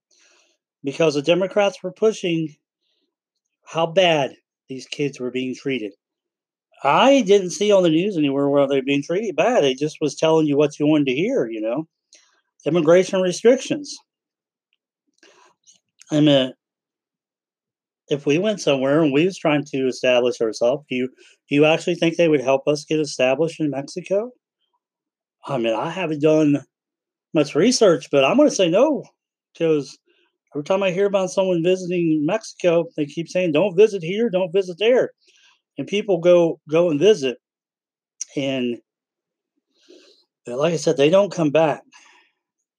Because 0.83 1.15
the 1.15 1.21
Democrats 1.21 1.81
were 1.81 1.91
pushing 1.91 2.55
how 3.65 3.87
bad 3.87 4.35
these 4.69 4.85
kids 4.85 5.19
were 5.19 5.31
being 5.31 5.55
treated. 5.55 5.93
I 6.83 7.21
didn't 7.21 7.51
see 7.51 7.71
on 7.71 7.83
the 7.83 7.89
news 7.89 8.17
anywhere 8.17 8.49
where 8.49 8.67
they're 8.67 8.83
being 8.83 9.01
treated 9.01 9.35
bad. 9.35 9.63
It 9.63 9.77
just 9.77 9.97
was 10.01 10.15
telling 10.15 10.45
you 10.45 10.57
what 10.57 10.77
you 10.79 10.85
wanted 10.85 11.07
to 11.07 11.15
hear, 11.15 11.47
you 11.49 11.61
know. 11.61 11.87
Immigration 12.65 13.21
restrictions. 13.21 13.97
I 16.11 16.19
mean, 16.19 16.53
if 18.09 18.25
we 18.25 18.37
went 18.37 18.59
somewhere 18.59 19.01
and 19.01 19.13
we 19.13 19.25
was 19.25 19.37
trying 19.37 19.63
to 19.65 19.87
establish 19.87 20.41
ourselves, 20.41 20.85
do 20.89 20.95
you 20.95 21.07
do 21.07 21.55
you 21.55 21.65
actually 21.65 21.95
think 21.95 22.17
they 22.17 22.27
would 22.27 22.41
help 22.41 22.67
us 22.67 22.85
get 22.85 22.99
established 22.99 23.59
in 23.59 23.69
Mexico? 23.69 24.31
I 25.45 25.57
mean, 25.57 25.73
I 25.73 25.89
haven't 25.89 26.21
done 26.21 26.65
much 27.33 27.55
research, 27.55 28.09
but 28.11 28.23
I'm 28.23 28.37
going 28.37 28.49
to 28.49 28.55
say 28.55 28.69
no 28.69 29.03
because 29.53 29.97
every 30.53 30.63
time 30.63 30.83
I 30.83 30.91
hear 30.91 31.05
about 31.07 31.31
someone 31.31 31.63
visiting 31.63 32.25
Mexico, 32.25 32.85
they 32.97 33.05
keep 33.05 33.27
saying, 33.29 33.51
"Don't 33.53 33.75
visit 33.75 34.03
here, 34.03 34.29
don't 34.29 34.53
visit 34.53 34.77
there," 34.79 35.11
and 35.77 35.87
people 35.87 36.19
go 36.19 36.59
go 36.69 36.89
and 36.89 36.99
visit, 36.99 37.37
and 38.35 38.77
like 40.47 40.73
I 40.73 40.77
said, 40.77 40.97
they 40.97 41.09
don't 41.09 41.31
come 41.31 41.51
back. 41.51 41.81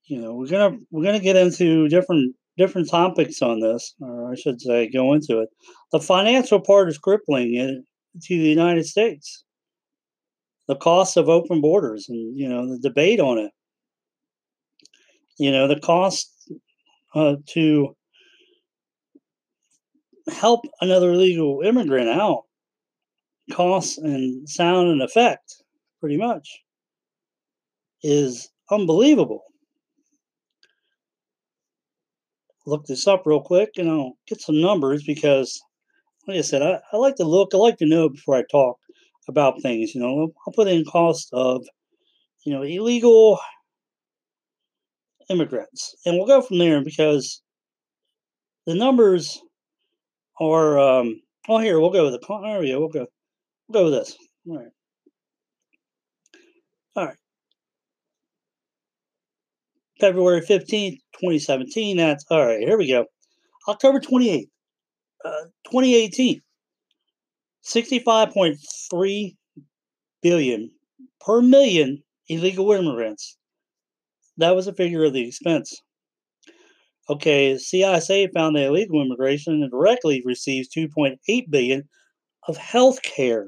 You 0.05 0.21
know, 0.21 0.35
we're 0.35 0.47
gonna 0.47 0.77
we're 0.91 1.03
gonna 1.03 1.19
get 1.19 1.35
into 1.35 1.87
different 1.89 2.35
different 2.57 2.89
topics 2.89 3.41
on 3.41 3.59
this, 3.59 3.95
or 3.99 4.31
I 4.31 4.35
should 4.35 4.61
say, 4.61 4.89
go 4.89 5.13
into 5.13 5.39
it. 5.39 5.49
The 5.91 5.99
financial 5.99 6.59
part 6.59 6.89
is 6.89 6.97
crippling 6.97 7.57
eh, 7.57 7.81
to 8.21 8.37
the 8.37 8.47
United 8.49 8.85
States. 8.85 9.43
The 10.67 10.75
cost 10.75 11.17
of 11.17 11.29
open 11.29 11.61
borders, 11.61 12.07
and 12.09 12.37
you 12.37 12.47
know, 12.47 12.67
the 12.69 12.79
debate 12.79 13.19
on 13.19 13.37
it. 13.39 13.51
You 15.37 15.51
know, 15.51 15.67
the 15.67 15.79
cost 15.79 16.31
uh, 17.13 17.35
to 17.47 17.95
help 20.29 20.61
another 20.81 21.11
illegal 21.11 21.61
immigrant 21.63 22.09
out 22.09 22.43
cost 23.51 23.97
and 23.99 24.49
sound 24.49 24.89
and 24.89 25.01
effect 25.01 25.63
pretty 25.99 26.17
much 26.17 26.49
is 28.01 28.49
unbelievable 28.71 29.43
look 32.65 32.85
this 32.85 33.07
up 33.07 33.23
real 33.25 33.41
quick 33.41 33.71
and 33.77 33.89
I'll 33.89 34.17
get 34.27 34.41
some 34.41 34.59
numbers 34.61 35.03
because, 35.03 35.61
like 36.27 36.37
I 36.37 36.41
said, 36.41 36.61
I, 36.61 36.79
I 36.91 36.97
like 36.97 37.15
to 37.15 37.23
look, 37.23 37.51
I 37.53 37.57
like 37.57 37.77
to 37.77 37.85
know 37.85 38.09
before 38.09 38.35
I 38.35 38.43
talk 38.49 38.77
about 39.27 39.61
things. 39.61 39.93
You 39.93 40.01
know, 40.01 40.33
I'll 40.45 40.53
put 40.53 40.67
in 40.67 40.83
cost 40.85 41.29
of, 41.33 41.63
you 42.45 42.53
know, 42.53 42.63
illegal 42.63 43.39
immigrants, 45.29 45.95
and 46.05 46.17
we'll 46.17 46.27
go 46.27 46.41
from 46.41 46.57
there 46.57 46.81
because 46.83 47.41
the 48.65 48.75
numbers 48.75 49.41
are. 50.39 50.79
Um, 50.79 51.21
oh, 51.47 51.59
here 51.59 51.79
we'll 51.79 51.91
go 51.91 52.05
with 52.05 52.13
the. 52.13 52.25
Go. 52.27 52.39
We'll 52.41 52.87
go. 52.89 53.07
We'll 53.67 53.83
go 53.83 53.83
with 53.85 53.93
this. 53.93 54.17
All 54.47 54.57
right. 54.57 54.71
All 56.95 57.05
right. 57.05 57.17
February 59.99 60.41
15th, 60.41 60.97
2017. 61.13 61.97
That's 61.97 62.25
all 62.29 62.45
right. 62.45 62.59
Here 62.59 62.77
we 62.77 62.87
go. 62.87 63.05
October 63.67 63.99
28th, 63.99 64.49
uh, 65.23 65.45
2018. 65.71 66.41
65.3 67.63 69.35
billion 70.21 70.71
per 71.19 71.41
million 71.41 72.03
illegal 72.29 72.71
immigrants. 72.71 73.37
That 74.37 74.55
was 74.55 74.67
a 74.67 74.73
figure 74.73 75.03
of 75.03 75.13
the 75.13 75.27
expense. 75.27 75.81
Okay, 77.09 77.53
CISA 77.53 78.33
found 78.33 78.55
that 78.55 78.65
illegal 78.65 79.01
immigration 79.01 79.67
directly 79.69 80.21
receives 80.25 80.69
2.8 80.75 81.17
billion 81.49 81.87
of 82.47 82.57
health 82.57 83.01
care. 83.03 83.47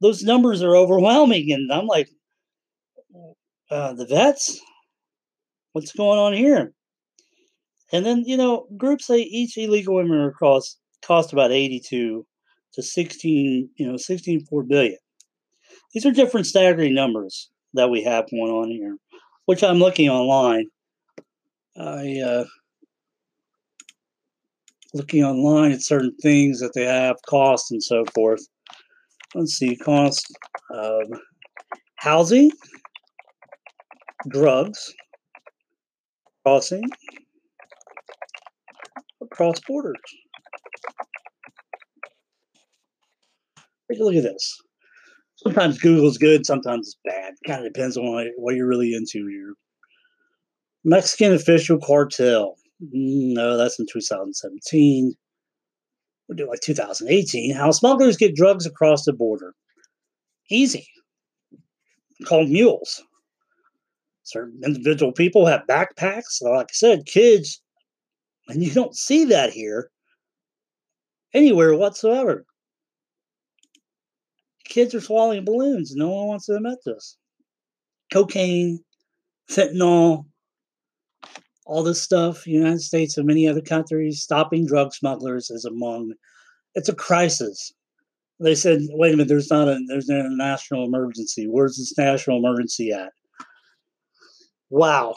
Those 0.00 0.22
numbers 0.22 0.62
are 0.62 0.76
overwhelming, 0.76 1.52
and 1.52 1.70
I'm 1.72 1.86
like, 1.86 2.08
uh, 3.70 3.92
the 3.94 4.06
vets, 4.06 4.60
what's 5.72 5.92
going 5.92 6.18
on 6.18 6.32
here? 6.32 6.72
And 7.92 8.04
then, 8.04 8.24
you 8.26 8.36
know, 8.36 8.66
groups 8.76 9.06
say 9.06 9.18
each 9.18 9.56
illegal 9.56 9.98
immigrant 9.98 10.36
cost 10.38 10.78
cost 11.04 11.32
about 11.32 11.52
82 11.52 12.26
to 12.74 12.82
16, 12.82 13.70
you 13.76 13.86
know, 13.86 13.96
16 13.96 14.46
4 14.46 14.62
billion. 14.64 14.98
These 15.92 16.06
are 16.06 16.10
different 16.10 16.46
staggering 16.46 16.94
numbers 16.94 17.50
that 17.74 17.90
we 17.90 18.02
have 18.02 18.30
going 18.30 18.50
on 18.50 18.70
here, 18.70 18.96
which 19.46 19.64
I'm 19.64 19.78
looking 19.78 20.08
online. 20.08 20.66
I 21.78 22.20
uh 22.24 22.44
looking 24.94 25.24
online 25.24 25.72
at 25.72 25.82
certain 25.82 26.14
things 26.22 26.60
that 26.60 26.72
they 26.74 26.84
have, 26.84 27.16
cost 27.28 27.70
and 27.70 27.82
so 27.82 28.04
forth. 28.14 28.40
Let's 29.34 29.52
see, 29.52 29.76
cost 29.76 30.26
of 30.70 31.02
housing, 31.96 32.50
drugs, 34.28 34.94
crossing 36.44 36.84
across 39.20 39.60
borders. 39.60 39.96
Take 43.90 44.00
a 44.00 44.04
look 44.04 44.14
at 44.16 44.22
this. 44.22 44.60
Sometimes 45.46 45.78
Google's 45.78 46.18
good, 46.18 46.44
sometimes 46.44 46.88
it's 46.88 46.98
bad. 47.04 47.34
Kind 47.46 47.64
of 47.64 47.72
depends 47.72 47.96
on 47.96 48.30
what 48.36 48.56
you're 48.56 48.66
really 48.66 48.94
into 48.94 49.26
here. 49.28 49.54
Mexican 50.84 51.32
official 51.32 51.78
cartel. 51.78 52.56
Mm, 52.82 53.34
no, 53.34 53.56
that's 53.56 53.78
in 53.78 53.86
2017. 53.90 55.14
We'll 56.28 56.36
do 56.36 56.48
like 56.48 56.60
2018. 56.60 57.54
How 57.54 57.70
smugglers 57.70 58.16
get 58.16 58.34
drugs 58.34 58.66
across 58.66 59.04
the 59.04 59.12
border. 59.12 59.54
Easy. 60.50 60.86
Called 62.24 62.48
mules 62.48 63.02
certain 64.26 64.60
individual 64.64 65.12
people 65.12 65.46
have 65.46 65.66
backpacks. 65.68 66.42
Like 66.42 66.66
I 66.66 66.72
said, 66.72 67.06
kids, 67.06 67.62
and 68.48 68.62
you 68.62 68.72
don't 68.72 68.96
see 68.96 69.24
that 69.26 69.52
here 69.52 69.90
anywhere 71.32 71.74
whatsoever. 71.74 72.45
Kids 74.76 74.94
are 74.94 75.00
swallowing 75.00 75.42
balloons. 75.42 75.94
No 75.96 76.10
one 76.10 76.26
wants 76.26 76.44
to 76.44 76.56
admit 76.56 76.76
this. 76.84 77.16
Cocaine, 78.12 78.84
fentanyl, 79.50 80.26
all 81.64 81.82
this 81.82 82.02
stuff, 82.02 82.46
United 82.46 82.82
States 82.82 83.16
and 83.16 83.26
many 83.26 83.48
other 83.48 83.62
countries, 83.62 84.20
stopping 84.20 84.66
drug 84.66 84.92
smugglers 84.92 85.48
is 85.48 85.64
among 85.64 86.12
it's 86.74 86.90
a 86.90 86.94
crisis. 86.94 87.72
They 88.38 88.54
said, 88.54 88.80
wait 88.90 89.14
a 89.14 89.16
minute, 89.16 89.28
there's 89.28 89.50
not 89.50 89.66
a 89.66 89.80
there's 89.88 90.08
not 90.08 90.26
a 90.26 90.36
national 90.36 90.84
emergency. 90.84 91.46
Where's 91.50 91.78
this 91.78 91.96
national 91.96 92.36
emergency 92.36 92.92
at? 92.92 93.12
Wow. 94.68 95.14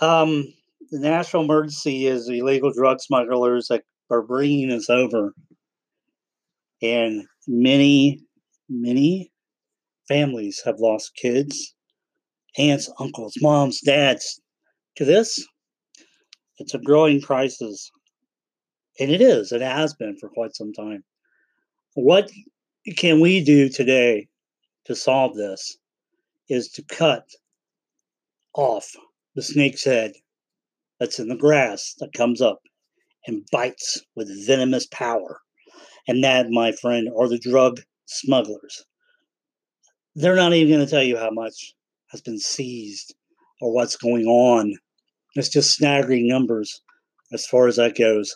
Um, 0.00 0.46
the 0.90 0.98
national 0.98 1.44
emergency 1.44 2.06
is 2.06 2.30
illegal 2.30 2.72
drug 2.72 3.02
smugglers 3.02 3.68
that 3.68 3.82
are 4.08 4.22
bringing 4.22 4.70
us 4.70 4.88
over. 4.88 5.34
And 6.80 7.26
many, 7.46 8.24
many 8.68 9.32
families 10.08 10.62
have 10.64 10.78
lost 10.78 11.14
kids, 11.14 11.74
aunts, 12.56 12.90
uncles, 12.98 13.34
moms, 13.40 13.80
dads 13.80 14.40
to 14.96 15.04
this. 15.04 15.46
It's 16.58 16.74
a 16.74 16.78
growing 16.78 17.20
crisis. 17.20 17.90
And 18.98 19.10
it 19.10 19.20
is, 19.20 19.52
it 19.52 19.60
has 19.60 19.94
been 19.94 20.16
for 20.18 20.28
quite 20.28 20.56
some 20.56 20.72
time. 20.72 21.04
What 21.94 22.30
can 22.96 23.20
we 23.20 23.44
do 23.44 23.68
today 23.68 24.28
to 24.86 24.96
solve 24.96 25.36
this? 25.36 25.76
Is 26.48 26.68
to 26.70 26.82
cut 26.82 27.28
off 28.54 28.90
the 29.34 29.42
snake's 29.42 29.84
head 29.84 30.12
that's 30.98 31.18
in 31.18 31.28
the 31.28 31.36
grass 31.36 31.94
that 31.98 32.12
comes 32.12 32.40
up 32.40 32.60
and 33.26 33.46
bites 33.52 34.00
with 34.16 34.46
venomous 34.46 34.86
power. 34.86 35.40
And 36.08 36.24
that, 36.24 36.50
my 36.50 36.72
friend, 36.72 37.08
are 37.16 37.28
the 37.28 37.38
drug 37.38 37.80
smugglers. 38.08 38.84
They're 40.14 40.36
not 40.36 40.52
even 40.54 40.74
going 40.74 40.84
to 40.84 40.90
tell 40.90 41.02
you 41.02 41.16
how 41.16 41.30
much 41.30 41.74
has 42.10 42.20
been 42.20 42.38
seized 42.38 43.14
or 43.60 43.72
what's 43.72 43.96
going 43.96 44.26
on. 44.26 44.74
It's 45.34 45.48
just 45.48 45.70
staggering 45.70 46.26
numbers 46.26 46.82
as 47.32 47.46
far 47.46 47.68
as 47.68 47.76
that 47.76 47.96
goes. 47.96 48.34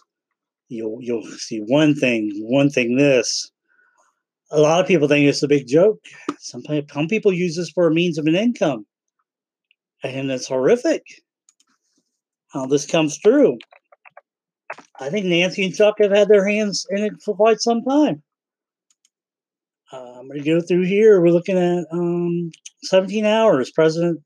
You'll 0.69 0.99
you'll 1.01 1.25
see 1.25 1.59
one 1.67 1.95
thing, 1.95 2.31
one 2.45 2.71
thing 2.71 2.97
this. 2.97 3.51
A 4.51 4.61
lot 4.61 4.81
of 4.81 4.87
people 4.87 5.09
think 5.09 5.27
it's 5.27 5.43
a 5.43 5.49
big 5.49 5.67
joke. 5.67 5.99
Some, 6.39 6.63
some 6.91 7.09
people 7.09 7.33
use 7.33 7.57
this 7.57 7.71
for 7.71 7.87
a 7.87 7.95
means 7.95 8.19
of 8.19 8.27
an 8.27 8.37
income 8.37 8.87
and 10.03 10.31
it's 10.31 10.49
horrific 10.49 11.03
how 12.53 12.67
this 12.67 12.87
comes 12.87 13.19
through. 13.19 13.59
I 15.01 15.09
think 15.11 15.27
Nancy 15.27 15.65
and 15.65 15.75
Chuck 15.75 15.97
have 16.01 16.13
had 16.13 16.29
their 16.29 16.47
hands 16.47 16.87
in 16.91 17.05
it 17.05 17.15
for 17.25 17.35
quite 17.35 17.61
some 17.61 17.83
time. 17.83 18.23
Uh, 20.23 20.25
I'm 20.25 20.29
going 20.29 20.43
to 20.43 20.51
go 20.51 20.61
through 20.61 20.85
here. 20.85 21.21
We're 21.21 21.31
looking 21.31 21.59
at 21.59 21.85
um, 21.93 22.51
17 22.85 23.25
hours. 23.25 23.71
President 23.71 24.21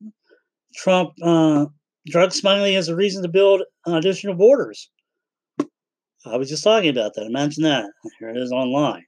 Trump 0.75 1.11
uh, 1.23 1.67
drug 2.07 2.33
smuggling 2.33 2.77
as 2.77 2.89
a 2.89 2.97
reason 2.97 3.23
to 3.23 3.29
build 3.29 3.63
additional 3.87 4.35
borders. 4.35 4.91
I 6.25 6.37
was 6.37 6.49
just 6.49 6.65
talking 6.65 6.91
about 6.91 7.15
that. 7.15 7.27
Imagine 7.27 7.63
that. 7.65 7.91
Here 8.19 8.31
it 8.31 8.37
is 8.37 8.51
online. 8.51 9.05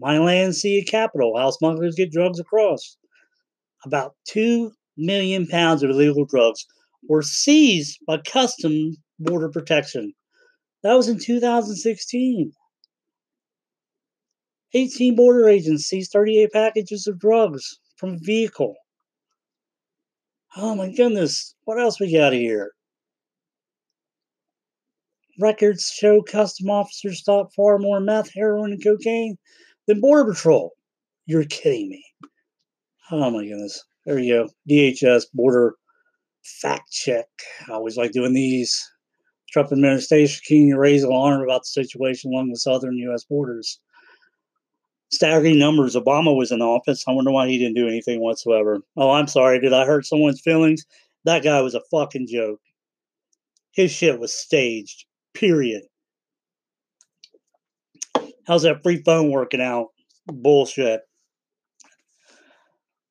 My 0.00 0.18
land, 0.18 0.56
sea, 0.56 0.84
capital. 0.84 1.36
How 1.36 1.50
smugglers 1.50 1.96
get 1.96 2.12
drugs 2.12 2.40
across. 2.40 2.96
About 3.84 4.14
2 4.28 4.72
million 4.96 5.46
pounds 5.46 5.82
of 5.82 5.90
illegal 5.90 6.24
drugs 6.24 6.64
were 7.08 7.22
seized 7.22 7.98
by 8.06 8.18
Customs 8.18 8.96
Border 9.18 9.50
Protection. 9.50 10.14
That 10.82 10.94
was 10.94 11.08
in 11.08 11.18
2016. 11.18 12.52
18 14.74 15.16
border 15.16 15.48
agents 15.48 15.84
seized 15.84 16.12
38 16.12 16.52
packages 16.52 17.06
of 17.06 17.18
drugs 17.18 17.78
from 17.96 18.14
a 18.14 18.18
vehicle. 18.18 18.74
Oh 20.56 20.74
my 20.74 20.90
goodness. 20.90 21.54
What 21.64 21.80
else 21.80 22.00
we 22.00 22.12
got 22.12 22.32
here? 22.32 22.72
Records 25.38 25.90
show 25.90 26.22
custom 26.22 26.70
officers 26.70 27.20
stop 27.20 27.52
far 27.54 27.78
more 27.78 28.00
meth, 28.00 28.32
heroin, 28.34 28.72
and 28.72 28.82
cocaine 28.82 29.36
than 29.86 30.00
Border 30.00 30.32
Patrol. 30.32 30.72
You're 31.26 31.44
kidding 31.44 31.88
me. 31.88 32.04
Oh 33.10 33.30
my 33.30 33.44
goodness. 33.44 33.82
There 34.04 34.18
you 34.18 34.34
go. 34.34 34.48
DHS 34.68 35.24
Border 35.32 35.74
Fact 36.44 36.90
Check. 36.90 37.26
I 37.68 37.72
always 37.72 37.96
like 37.96 38.12
doing 38.12 38.32
these. 38.32 38.88
Trump 39.50 39.70
administration 39.70 40.40
can 40.46 40.66
you 40.68 40.78
raise 40.78 41.02
alarm 41.02 41.42
about 41.42 41.62
the 41.62 41.66
situation 41.66 42.32
along 42.32 42.48
the 42.48 42.56
southern 42.56 42.96
U.S. 42.96 43.24
borders 43.24 43.80
staggering 45.12 45.58
numbers. 45.58 45.94
Obama 45.94 46.36
was 46.36 46.50
in 46.50 46.62
office. 46.62 47.04
I 47.06 47.12
wonder 47.12 47.30
why 47.30 47.46
he 47.46 47.58
didn't 47.58 47.76
do 47.76 47.86
anything 47.86 48.20
whatsoever. 48.20 48.80
Oh, 48.96 49.10
I'm 49.10 49.28
sorry. 49.28 49.60
Did 49.60 49.72
I 49.72 49.84
hurt 49.84 50.06
someone's 50.06 50.40
feelings? 50.40 50.84
That 51.24 51.44
guy 51.44 51.60
was 51.60 51.74
a 51.74 51.82
fucking 51.90 52.26
joke. 52.28 52.60
His 53.72 53.92
shit 53.92 54.18
was 54.18 54.32
staged. 54.32 55.04
Period. 55.34 55.82
How's 58.46 58.62
that 58.62 58.82
free 58.82 59.02
phone 59.04 59.30
working 59.30 59.60
out? 59.60 59.88
Bullshit. 60.26 61.02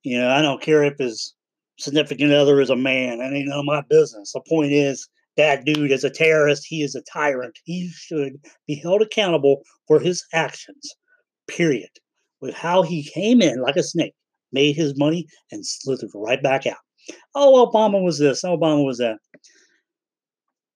You 0.03 0.19
know, 0.19 0.29
I 0.29 0.41
don't 0.41 0.61
care 0.61 0.83
if 0.83 0.97
his 0.97 1.35
significant 1.77 2.33
other 2.33 2.59
is 2.59 2.69
a 2.69 2.75
man. 2.75 3.19
That 3.19 3.33
ain't 3.33 3.47
none 3.47 3.59
of 3.59 3.65
my 3.65 3.83
business. 3.89 4.33
The 4.33 4.41
point 4.49 4.71
is, 4.71 5.07
that 5.37 5.63
dude 5.63 5.91
is 5.91 6.03
a 6.03 6.09
terrorist. 6.09 6.65
He 6.67 6.83
is 6.83 6.95
a 6.95 7.01
tyrant. 7.01 7.57
He 7.63 7.89
should 7.89 8.33
be 8.67 8.75
held 8.75 9.01
accountable 9.01 9.61
for 9.87 9.99
his 9.99 10.25
actions 10.33 10.95
period, 11.47 11.89
with 12.41 12.53
how 12.53 12.81
he 12.83 13.03
came 13.03 13.41
in 13.41 13.61
like 13.61 13.75
a 13.75 13.83
snake, 13.83 14.13
made 14.51 14.75
his 14.75 14.97
money, 14.97 15.27
and 15.51 15.65
slithered 15.65 16.11
right 16.13 16.41
back 16.41 16.65
out. 16.67 16.77
Oh, 17.35 17.69
Obama 17.71 18.03
was 18.03 18.19
this, 18.19 18.43
oh, 18.43 18.57
Obama 18.57 18.85
was 18.85 18.97
that. 18.97 19.17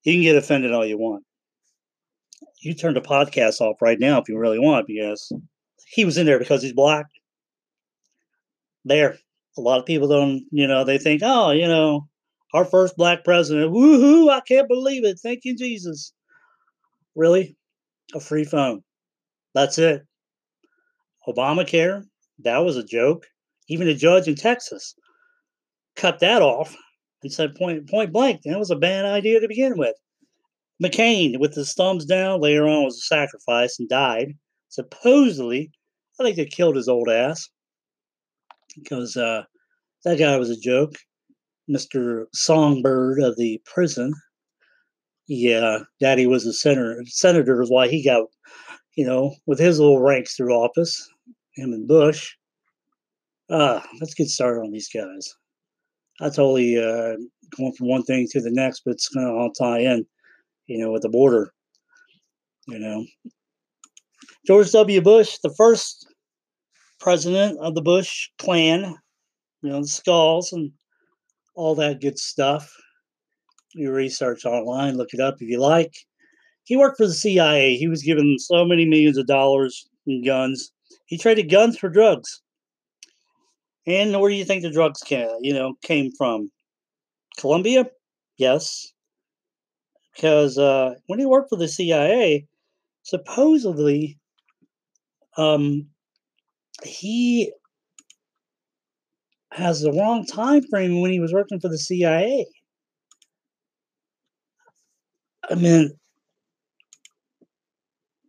You 0.03 0.13
can 0.13 0.22
get 0.22 0.36
offended 0.36 0.72
all 0.72 0.86
you 0.86 0.98
want. 0.98 1.24
You 2.62 2.74
turn 2.74 2.93
the 2.93 3.01
podcast 3.01 3.62
off 3.62 3.81
right 3.81 4.00
now 4.00 4.19
if 4.19 4.29
you 4.29 4.38
really 4.38 4.60
want, 4.60 4.88
because 4.88 5.31
he 5.88 6.05
was 6.05 6.17
in 6.17 6.25
there 6.25 6.39
because 6.39 6.62
he's 6.62 6.74
black. 6.74 7.05
There. 8.84 9.17
A 9.57 9.62
lot 9.62 9.79
of 9.79 9.86
people 9.86 10.07
don't, 10.07 10.43
you 10.51 10.67
know, 10.67 10.84
they 10.84 10.98
think, 10.98 11.22
oh, 11.24 11.51
you 11.51 11.67
know, 11.67 12.07
our 12.53 12.65
first 12.65 12.98
black 12.98 13.24
president. 13.24 13.72
Woohoo! 13.72 14.29
I 14.29 14.41
can't 14.41 14.67
believe 14.67 15.05
it. 15.05 15.19
Thank 15.22 15.45
you, 15.45 15.55
Jesus. 15.55 16.13
Really? 17.15 17.55
A 18.13 18.19
free 18.19 18.43
phone. 18.43 18.84
That's 19.53 19.77
it. 19.77 20.03
Obamacare, 21.27 22.03
that 22.40 22.59
was 22.59 22.77
a 22.77 22.83
joke. 22.83 23.25
Even 23.68 23.88
a 23.88 23.96
judge 23.96 24.27
in 24.27 24.35
Texas 24.35 24.96
cut 25.96 26.20
that 26.20 26.42
off 26.42 26.75
and 27.24 27.31
said 27.31 27.55
point 27.55 27.90
point 27.90 28.11
blank 28.11 28.42
that 28.44 28.59
was 28.59 28.72
a 28.72 28.75
bad 28.75 29.05
idea 29.05 29.40
to 29.40 29.48
begin 29.48 29.77
with. 29.77 29.96
McCain, 30.83 31.40
with 31.40 31.55
his 31.55 31.74
thumbs 31.74 32.05
down, 32.05 32.42
later 32.42 32.68
on 32.68 32.83
was 32.83 32.98
a 32.98 33.01
sacrifice 33.01 33.79
and 33.79 33.88
died. 33.88 34.33
Supposedly, 34.70 35.72
I 36.20 36.24
think 36.24 36.35
they 36.35 36.46
killed 36.46 36.75
his 36.75 36.90
old 36.90 37.09
ass 37.09 37.50
because 38.75 39.16
uh, 39.16 39.44
that 40.03 40.20
guy 40.20 40.38
was 40.38 40.50
a 40.50 40.59
joke. 40.59 40.96
Mr. 41.70 42.25
Songbird 42.33 43.22
of 43.22 43.38
the 43.38 43.61
prison. 43.66 44.14
Yeah, 45.27 45.79
Daddy 46.00 46.27
was 46.27 46.46
a 46.46 46.53
senator. 46.53 47.01
Senator 47.05 47.61
is 47.61 47.72
why 47.72 47.88
he 47.88 48.03
got, 48.03 48.27
you 48.96 49.05
know, 49.05 49.33
with 49.48 49.59
his 49.59 49.79
little 49.79 50.01
ranks 50.01 50.35
through 50.35 50.53
office 50.53 51.09
him 51.55 51.74
and 51.74 51.87
Bush. 51.87 52.33
Uh, 53.50 53.79
let's 54.00 54.13
get 54.13 54.27
started 54.27 54.61
on 54.61 54.72
these 54.72 54.89
guys. 54.89 55.33
I 56.22 56.25
totally 56.25 56.77
uh, 56.77 57.15
going 57.57 57.74
from 57.77 57.87
one 57.87 58.03
thing 58.03 58.27
to 58.31 58.41
the 58.41 58.51
next, 58.51 58.81
but 58.85 58.91
it's 58.91 59.09
going 59.09 59.27
to 59.27 59.33
all 59.33 59.51
tie 59.51 59.79
in, 59.79 60.05
you 60.68 60.79
know, 60.79 60.91
with 60.91 61.01
the 61.01 61.09
border. 61.09 61.51
You 62.68 62.79
know, 62.79 63.05
George 64.48 64.72
W. 64.72 65.01
Bush, 65.01 65.37
the 65.44 65.53
first 65.55 66.07
president 67.00 67.59
of 67.59 67.75
the 67.75 67.81
Bush 67.81 68.29
clan, 68.39 68.96
you 69.61 69.70
know, 69.70 69.81
the 69.81 69.87
skulls 69.87 70.51
and 70.51 70.72
all 71.55 71.75
that 71.75 72.01
good 72.01 72.18
stuff. 72.18 72.72
You 73.74 73.91
research 73.91 74.46
online, 74.46 74.96
look 74.96 75.09
it 75.13 75.20
up 75.20 75.35
if 75.41 75.50
you 75.50 75.59
like. 75.59 75.94
He 76.63 76.77
worked 76.77 76.98
for 76.98 77.05
the 77.05 77.13
CIA. 77.13 77.75
He 77.75 77.87
was 77.87 78.01
given 78.01 78.37
so 78.39 78.65
many 78.65 78.85
millions 78.85 79.18
of 79.18 79.27
dollars 79.27 79.87
in 80.07 80.24
guns 80.25 80.72
he 81.05 81.18
traded 81.18 81.50
guns 81.50 81.77
for 81.77 81.89
drugs. 81.89 82.41
And 83.87 84.20
where 84.20 84.29
do 84.29 84.35
you 84.35 84.46
think 84.46 84.63
the 84.63 84.72
drugs 84.72 85.01
came, 85.01 85.29
you 85.41 85.53
know, 85.53 85.75
came 85.83 86.11
from? 86.18 86.51
Colombia? 87.37 87.85
Yes. 88.37 88.91
Because 90.15 90.57
uh, 90.57 90.96
when 91.07 91.20
he 91.20 91.25
worked 91.25 91.50
for 91.50 91.57
the 91.57 91.68
CIA, 91.68 92.48
supposedly 93.03 94.18
um, 95.37 95.87
he 96.83 97.51
has 99.51 99.81
the 99.81 99.91
wrong 99.91 100.25
time 100.25 100.63
frame 100.70 101.01
when 101.01 101.11
he 101.11 101.20
was 101.20 101.33
working 101.33 101.59
for 101.59 101.70
the 101.70 101.77
CIA. 101.77 102.46
I 105.50 105.55
mean, 105.55 105.91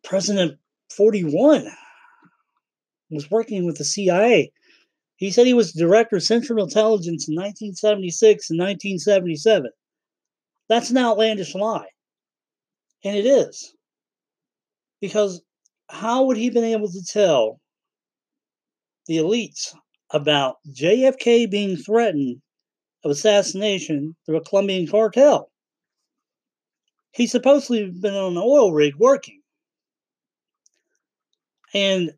President 0.04 0.58
41 0.90 1.66
was 3.10 3.30
working 3.30 3.64
with 3.64 3.78
the 3.78 3.84
CIA. 3.84 4.52
He 5.16 5.30
said 5.30 5.46
he 5.46 5.54
was 5.54 5.72
director 5.72 6.16
of 6.16 6.22
Central 6.22 6.62
Intelligence 6.62 7.28
in 7.28 7.34
1976 7.34 8.50
and 8.50 8.58
1977. 8.58 9.70
That's 10.68 10.90
an 10.90 10.98
outlandish 10.98 11.54
lie. 11.54 11.88
And 13.04 13.16
it 13.16 13.26
is. 13.26 13.74
Because 15.00 15.42
how 15.88 16.24
would 16.24 16.36
he 16.36 16.50
been 16.50 16.64
able 16.64 16.88
to 16.88 17.04
tell 17.04 17.60
the 19.06 19.18
elites 19.18 19.74
about 20.10 20.56
JFK 20.70 21.50
being 21.50 21.76
threatened 21.76 22.42
of 23.04 23.10
assassination 23.10 24.16
through 24.26 24.38
a 24.38 24.44
Colombian 24.44 24.86
cartel? 24.86 25.50
He's 27.12 27.30
supposedly 27.30 27.90
been 27.90 28.14
on 28.14 28.32
an 28.32 28.42
oil 28.44 28.72
rig 28.72 28.96
working. 28.96 29.40
And 31.72 32.12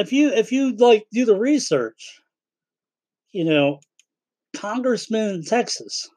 if 0.00 0.12
you 0.12 0.30
if 0.30 0.52
you 0.52 0.76
like 0.76 1.06
do 1.12 1.24
the 1.24 1.36
research, 1.36 2.20
you 3.32 3.44
know, 3.44 3.80
congressman 4.56 5.36
in 5.36 5.44
Texas 5.44 6.08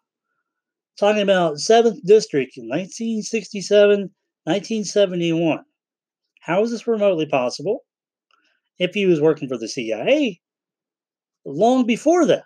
talking 0.99 1.21
about 1.21 1.59
seventh 1.59 2.03
district 2.05 2.57
in 2.57 2.63
1967, 2.65 4.11
1971. 4.45 5.63
How 6.41 6.63
is 6.63 6.71
this 6.71 6.87
remotely 6.87 7.25
possible? 7.25 7.79
If 8.79 8.93
he 8.93 9.05
was 9.05 9.21
working 9.21 9.47
for 9.47 9.57
the 9.57 9.67
CIA 9.67 10.41
long 11.45 11.85
before 11.85 12.25
that. 12.25 12.43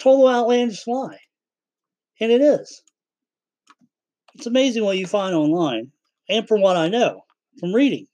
Total 0.00 0.28
outlandish 0.28 0.86
lie. 0.86 1.18
And 2.20 2.32
it 2.32 2.40
is. 2.40 2.82
It's 4.34 4.46
amazing 4.46 4.84
what 4.84 4.98
you 4.98 5.06
find 5.06 5.34
online, 5.34 5.90
and 6.28 6.46
from 6.46 6.60
what 6.60 6.76
I 6.76 6.88
know 6.88 7.22
from 7.58 7.74
reading. 7.74 8.06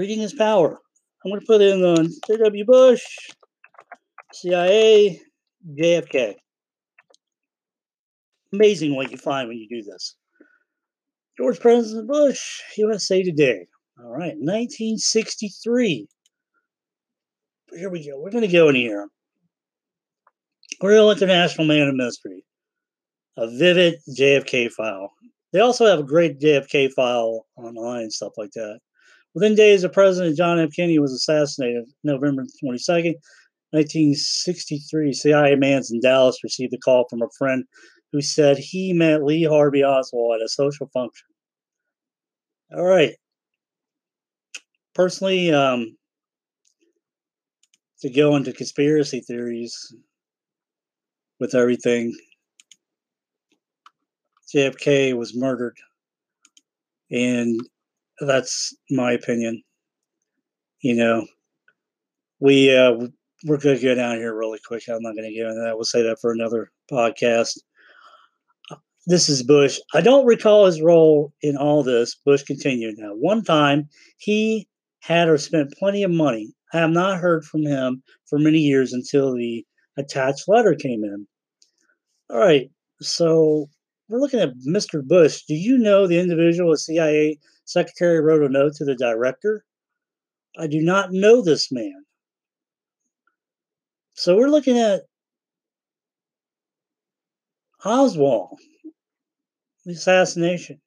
Reading 0.00 0.22
is 0.22 0.32
power. 0.32 0.78
I'm 1.22 1.30
going 1.30 1.42
to 1.42 1.46
put 1.46 1.60
in 1.60 1.84
on 1.84 2.08
J.W. 2.26 2.64
Bush, 2.64 3.02
CIA, 4.32 5.20
JFK. 5.78 6.36
Amazing 8.54 8.96
what 8.96 9.10
you 9.10 9.18
find 9.18 9.46
when 9.46 9.58
you 9.58 9.68
do 9.68 9.82
this. 9.82 10.16
George 11.36 11.60
President 11.60 12.08
Bush, 12.08 12.62
USA 12.78 13.22
Today. 13.22 13.66
All 14.02 14.08
right, 14.08 14.38
1963. 14.38 16.08
Here 17.72 17.90
we 17.90 18.08
go. 18.08 18.18
We're 18.18 18.30
going 18.30 18.40
to 18.40 18.48
go 18.48 18.70
in 18.70 18.76
here. 18.76 19.06
Real 20.80 21.10
International 21.10 21.66
Man 21.66 21.88
of 21.88 21.94
Mystery. 21.94 22.42
A 23.36 23.50
vivid 23.50 23.96
JFK 24.18 24.70
file. 24.70 25.12
They 25.52 25.60
also 25.60 25.84
have 25.84 25.98
a 25.98 26.04
great 26.04 26.40
JFK 26.40 26.90
file 26.90 27.44
online 27.58 28.04
and 28.04 28.12
stuff 28.14 28.32
like 28.38 28.52
that 28.52 28.80
Within 29.34 29.54
days 29.54 29.84
of 29.84 29.92
President 29.92 30.36
John 30.36 30.58
F. 30.58 30.70
Kennedy 30.74 30.98
was 30.98 31.12
assassinated 31.12 31.84
November 32.02 32.42
22nd, 32.42 33.14
1963. 33.70 35.12
CIA 35.12 35.54
mans 35.54 35.90
in 35.90 36.00
Dallas 36.00 36.42
received 36.42 36.74
a 36.74 36.78
call 36.78 37.06
from 37.08 37.22
a 37.22 37.28
friend 37.38 37.64
who 38.12 38.20
said 38.20 38.58
he 38.58 38.92
met 38.92 39.22
Lee 39.22 39.44
Harvey 39.44 39.84
Oswald 39.84 40.40
at 40.40 40.44
a 40.44 40.48
social 40.48 40.88
function. 40.92 41.26
All 42.76 42.84
right. 42.84 43.14
Personally, 44.94 45.52
um, 45.52 45.96
to 48.00 48.10
go 48.10 48.34
into 48.34 48.52
conspiracy 48.52 49.20
theories 49.20 49.94
with 51.38 51.54
everything, 51.54 52.12
JFK 54.52 55.16
was 55.16 55.36
murdered. 55.36 55.76
And 57.12 57.60
that's 58.20 58.74
my 58.90 59.12
opinion. 59.12 59.62
You 60.80 60.94
know, 60.94 61.26
we 62.40 62.74
uh, 62.74 63.08
we're 63.44 63.58
going 63.58 63.76
to 63.76 63.82
go 63.82 63.94
down 63.94 64.16
here 64.16 64.34
really 64.34 64.58
quick. 64.66 64.82
I'm 64.88 65.02
not 65.02 65.14
going 65.14 65.28
to 65.28 65.34
get 65.34 65.46
into 65.46 65.62
that. 65.62 65.76
We'll 65.76 65.84
say 65.84 66.02
that 66.02 66.18
for 66.20 66.32
another 66.32 66.70
podcast. 66.90 67.58
This 69.06 69.28
is 69.28 69.42
Bush. 69.42 69.78
I 69.94 70.02
don't 70.02 70.26
recall 70.26 70.66
his 70.66 70.82
role 70.82 71.32
in 71.42 71.56
all 71.56 71.82
this. 71.82 72.14
Bush 72.14 72.42
continued. 72.42 72.96
Now, 72.98 73.14
one 73.14 73.42
time 73.42 73.88
he 74.18 74.68
had 75.00 75.28
or 75.28 75.38
spent 75.38 75.72
plenty 75.72 76.02
of 76.02 76.10
money. 76.10 76.52
I 76.72 76.78
have 76.78 76.90
not 76.90 77.18
heard 77.18 77.44
from 77.44 77.62
him 77.62 78.02
for 78.26 78.38
many 78.38 78.58
years 78.58 78.92
until 78.92 79.34
the 79.34 79.64
attached 79.96 80.48
letter 80.48 80.74
came 80.74 81.02
in. 81.02 81.26
All 82.28 82.38
right, 82.38 82.70
so 83.00 83.68
we're 84.08 84.20
looking 84.20 84.40
at 84.40 84.54
Mr. 84.68 85.02
Bush. 85.02 85.42
Do 85.48 85.54
you 85.54 85.78
know 85.78 86.06
the 86.06 86.20
individual, 86.20 86.72
a 86.72 86.78
CIA 86.78 87.38
secretary, 87.70 88.20
wrote 88.20 88.42
a 88.42 88.48
note 88.48 88.74
to 88.76 88.84
the 88.84 88.94
director? 88.94 89.64
I 90.58 90.66
do 90.66 90.80
not 90.80 91.12
know 91.12 91.42
this 91.42 91.70
man. 91.70 92.04
So 94.14 94.36
we're 94.36 94.48
looking 94.48 94.78
at 94.78 95.02
Oswald, 97.84 98.58
the 99.86 99.92
assassination. 99.92 100.80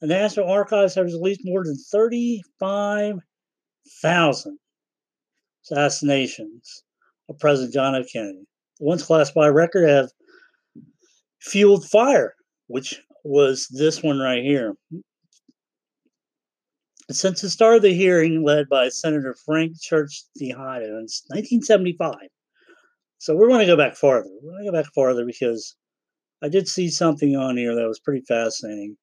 The 0.00 0.08
National 0.08 0.50
Archives 0.50 0.94
has 0.94 1.12
released 1.12 1.40
more 1.44 1.64
than 1.64 1.76
35,000 1.90 4.58
assassinations 5.64 6.84
of 7.28 7.38
President 7.38 7.72
John 7.72 7.94
F. 7.94 8.06
Kennedy. 8.12 8.44
The 8.78 8.84
ones 8.84 9.02
classified 9.02 9.54
record 9.54 9.88
have 9.88 10.10
fueled 11.40 11.88
fire, 11.88 12.34
which 12.66 13.00
was 13.24 13.66
this 13.68 14.02
one 14.02 14.18
right 14.18 14.42
here. 14.42 14.76
Since 17.10 17.42
the 17.42 17.50
start 17.50 17.76
of 17.76 17.82
the 17.82 17.92
hearing, 17.92 18.42
led 18.42 18.68
by 18.68 18.88
Senator 18.88 19.36
Frank 19.44 19.78
Church 19.80 20.22
Tejada 20.38 20.86
in 20.86 21.06
1975. 21.28 22.14
So 23.18 23.36
we're 23.36 23.48
going 23.48 23.60
to 23.60 23.66
go 23.66 23.76
back 23.76 23.94
farther. 23.94 24.30
We're 24.42 24.52
going 24.52 24.64
to 24.64 24.70
go 24.70 24.82
back 24.82 24.92
farther 24.94 25.26
because 25.26 25.76
I 26.42 26.48
did 26.48 26.66
see 26.66 26.88
something 26.88 27.36
on 27.36 27.56
here 27.56 27.74
that 27.74 27.88
was 27.88 28.00
pretty 28.00 28.22
fascinating. 28.26 28.96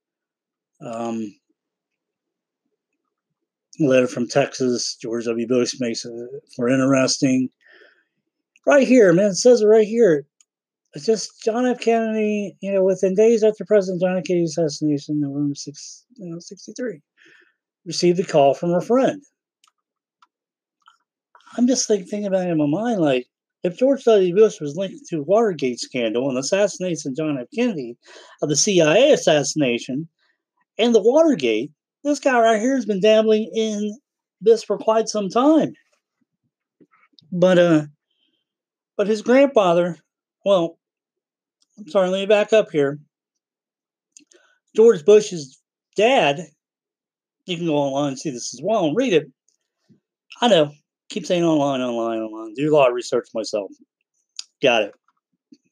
Um, 0.80 1.34
letter 3.80 4.08
from 4.08 4.28
Texas, 4.28 4.96
George 5.02 5.26
W. 5.26 5.48
Bush 5.48 5.76
makes 5.80 6.06
it 6.06 6.12
more 6.58 6.70
interesting. 6.70 7.50
Right 8.66 8.88
here, 8.88 9.14
man, 9.14 9.32
it 9.32 9.36
says 9.36 9.62
it 9.62 9.68
right 9.68 9.88
here. 9.88 10.26
It's 10.94 11.06
just 11.06 11.44
John 11.44 11.66
F. 11.66 11.80
Kennedy, 11.80 12.56
you 12.62 12.72
know, 12.72 12.84
within 12.84 13.16
days 13.16 13.44
after 13.44 13.66
President 13.66 14.02
John 14.02 14.18
F. 14.18 14.24
Kennedy's 14.24 14.58
assassination, 14.58 15.20
November 15.20 15.56
6, 15.56 16.06
you 16.16 16.30
know, 16.30 16.40
63, 16.40 17.02
received 17.86 18.20
a 18.20 18.24
call 18.24 18.54
from 18.54 18.74
a 18.74 18.82
friend. 18.82 19.22
I'm 21.58 21.68
just 21.68 21.90
like, 21.90 22.02
thinking 22.02 22.28
about 22.28 22.48
it 22.48 22.52
in 22.52 22.58
my 22.58 22.68
mind, 22.68 23.02
like, 23.02 23.28
if 23.64 23.78
George 23.78 24.04
W. 24.04 24.36
Bush 24.36 24.62
was 24.62 24.76
linked 24.78 25.08
to 25.10 25.24
Watergate 25.24 25.80
scandal 25.80 26.30
and 26.30 26.38
assassination 26.38 27.12
of 27.12 27.18
John 27.18 27.40
F. 27.40 27.48
Kennedy, 27.54 27.98
of 28.42 28.50
the 28.50 28.56
CIA 28.56 29.12
assassination, 29.12 30.08
and 30.78 30.94
the 30.94 31.02
Watergate, 31.02 31.72
this 32.04 32.20
guy 32.20 32.40
right 32.40 32.62
here 32.62 32.76
has 32.76 32.86
been 32.86 33.02
dabbling 33.02 33.50
in 33.56 33.98
this 34.40 34.64
for 34.64 34.78
quite 34.78 35.10
some 35.10 35.30
time. 35.30 35.74
But 37.32 37.58
uh, 37.58 37.86
but 38.96 39.08
his 39.08 39.22
grandfather, 39.22 39.98
well, 40.46 40.78
I'm 41.78 41.88
sorry, 41.90 42.10
let 42.10 42.20
me 42.20 42.26
back 42.26 42.54
up 42.54 42.72
here. 42.72 43.00
George 44.76 45.04
Bush's 45.04 45.60
dad, 45.96 46.40
you 47.46 47.58
can 47.58 47.66
go 47.66 47.76
online 47.76 48.10
and 48.10 48.20
see 48.20 48.30
this 48.30 48.54
as 48.54 48.62
well 48.64 48.86
and 48.86 48.96
read 48.96 49.14
it. 49.14 49.26
I 50.42 50.48
know, 50.48 50.72
keep 51.10 51.26
saying 51.26 51.44
online, 51.44 51.82
online, 51.82 52.20
online. 52.20 52.54
Do 52.54 52.74
a 52.74 52.76
lot 52.76 52.90
of 52.90 52.96
research 52.96 53.28
myself. 53.34 53.72
Got 54.62 54.84
it. 54.84 54.94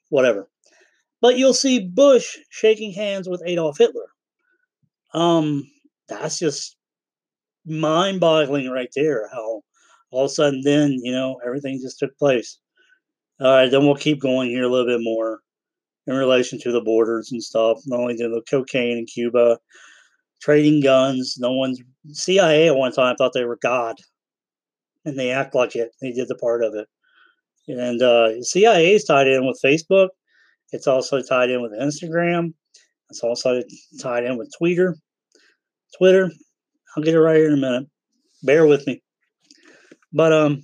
Whatever. 0.10 0.50
But 1.22 1.38
you'll 1.38 1.54
see 1.54 1.80
Bush 1.80 2.38
shaking 2.50 2.92
hands 2.92 3.28
with 3.28 3.42
Adolf 3.46 3.78
Hitler. 3.78 4.08
Um, 5.14 5.64
that's 6.08 6.38
just 6.38 6.78
mind-boggling 7.66 8.70
right 8.70 8.90
there. 8.96 9.30
How 9.34 9.64
all 10.12 10.26
of 10.26 10.32
a 10.32 10.34
sudden, 10.34 10.62
then 10.64 11.00
you 11.02 11.12
know 11.12 11.40
everything 11.46 11.80
just 11.82 12.00
took 12.00 12.18
place. 12.18 12.60
All 13.40 13.48
right, 13.48 13.72
then 13.72 13.86
we'll 13.86 13.96
keep 13.96 14.22
going 14.22 14.50
here 14.50 14.64
a 14.64 14.70
little 14.70 14.86
bit 14.86 15.04
more 15.04 15.40
in 16.08 16.16
relation 16.16 16.60
to 16.60 16.72
the 16.72 16.82
borders 16.82 17.32
and 17.32 17.44
stuff. 17.44 17.80
Not 17.86 18.00
only 18.00 18.16
did 18.16 18.32
the 18.32 18.42
cocaine 18.50 18.98
in 18.98 19.06
Cuba, 19.06 19.58
trading 20.42 20.82
guns. 20.82 21.38
No 21.40 21.52
one's 21.52 21.82
CIA 22.12 22.68
at 22.68 22.76
one 22.76 22.92
time 22.92 23.16
thought 23.16 23.34
they 23.34 23.46
were 23.46 23.60
God, 23.62 23.96
and 25.06 25.18
they 25.18 25.32
act 25.32 25.56
like 25.56 25.76
it. 25.76 25.92
They 26.02 26.12
did 26.12 26.28
the 26.28 26.36
part 26.36 26.64
of 26.64 26.74
it, 26.76 26.88
and 27.68 28.02
uh, 28.02 28.42
CIA 28.44 28.94
is 28.94 29.06
tied 29.06 29.28
in 29.28 29.46
with 29.46 29.60
Facebook. 29.64 30.10
It's 30.72 30.88
also 30.88 31.22
tied 31.22 31.50
in 31.50 31.62
with 31.62 31.72
Instagram. 31.72 32.54
It's 33.10 33.22
also 33.22 33.62
tied 34.02 34.26
in 34.26 34.38
with 34.38 34.52
Twitter. 34.58 34.96
Twitter. 35.98 36.32
I'll 36.96 37.04
get 37.04 37.14
it 37.14 37.20
right 37.20 37.38
here 37.38 37.48
in 37.48 37.54
a 37.54 37.58
minute. 37.58 37.88
Bear 38.44 38.66
with 38.66 38.86
me. 38.88 39.02
But 40.12 40.34
um, 40.34 40.64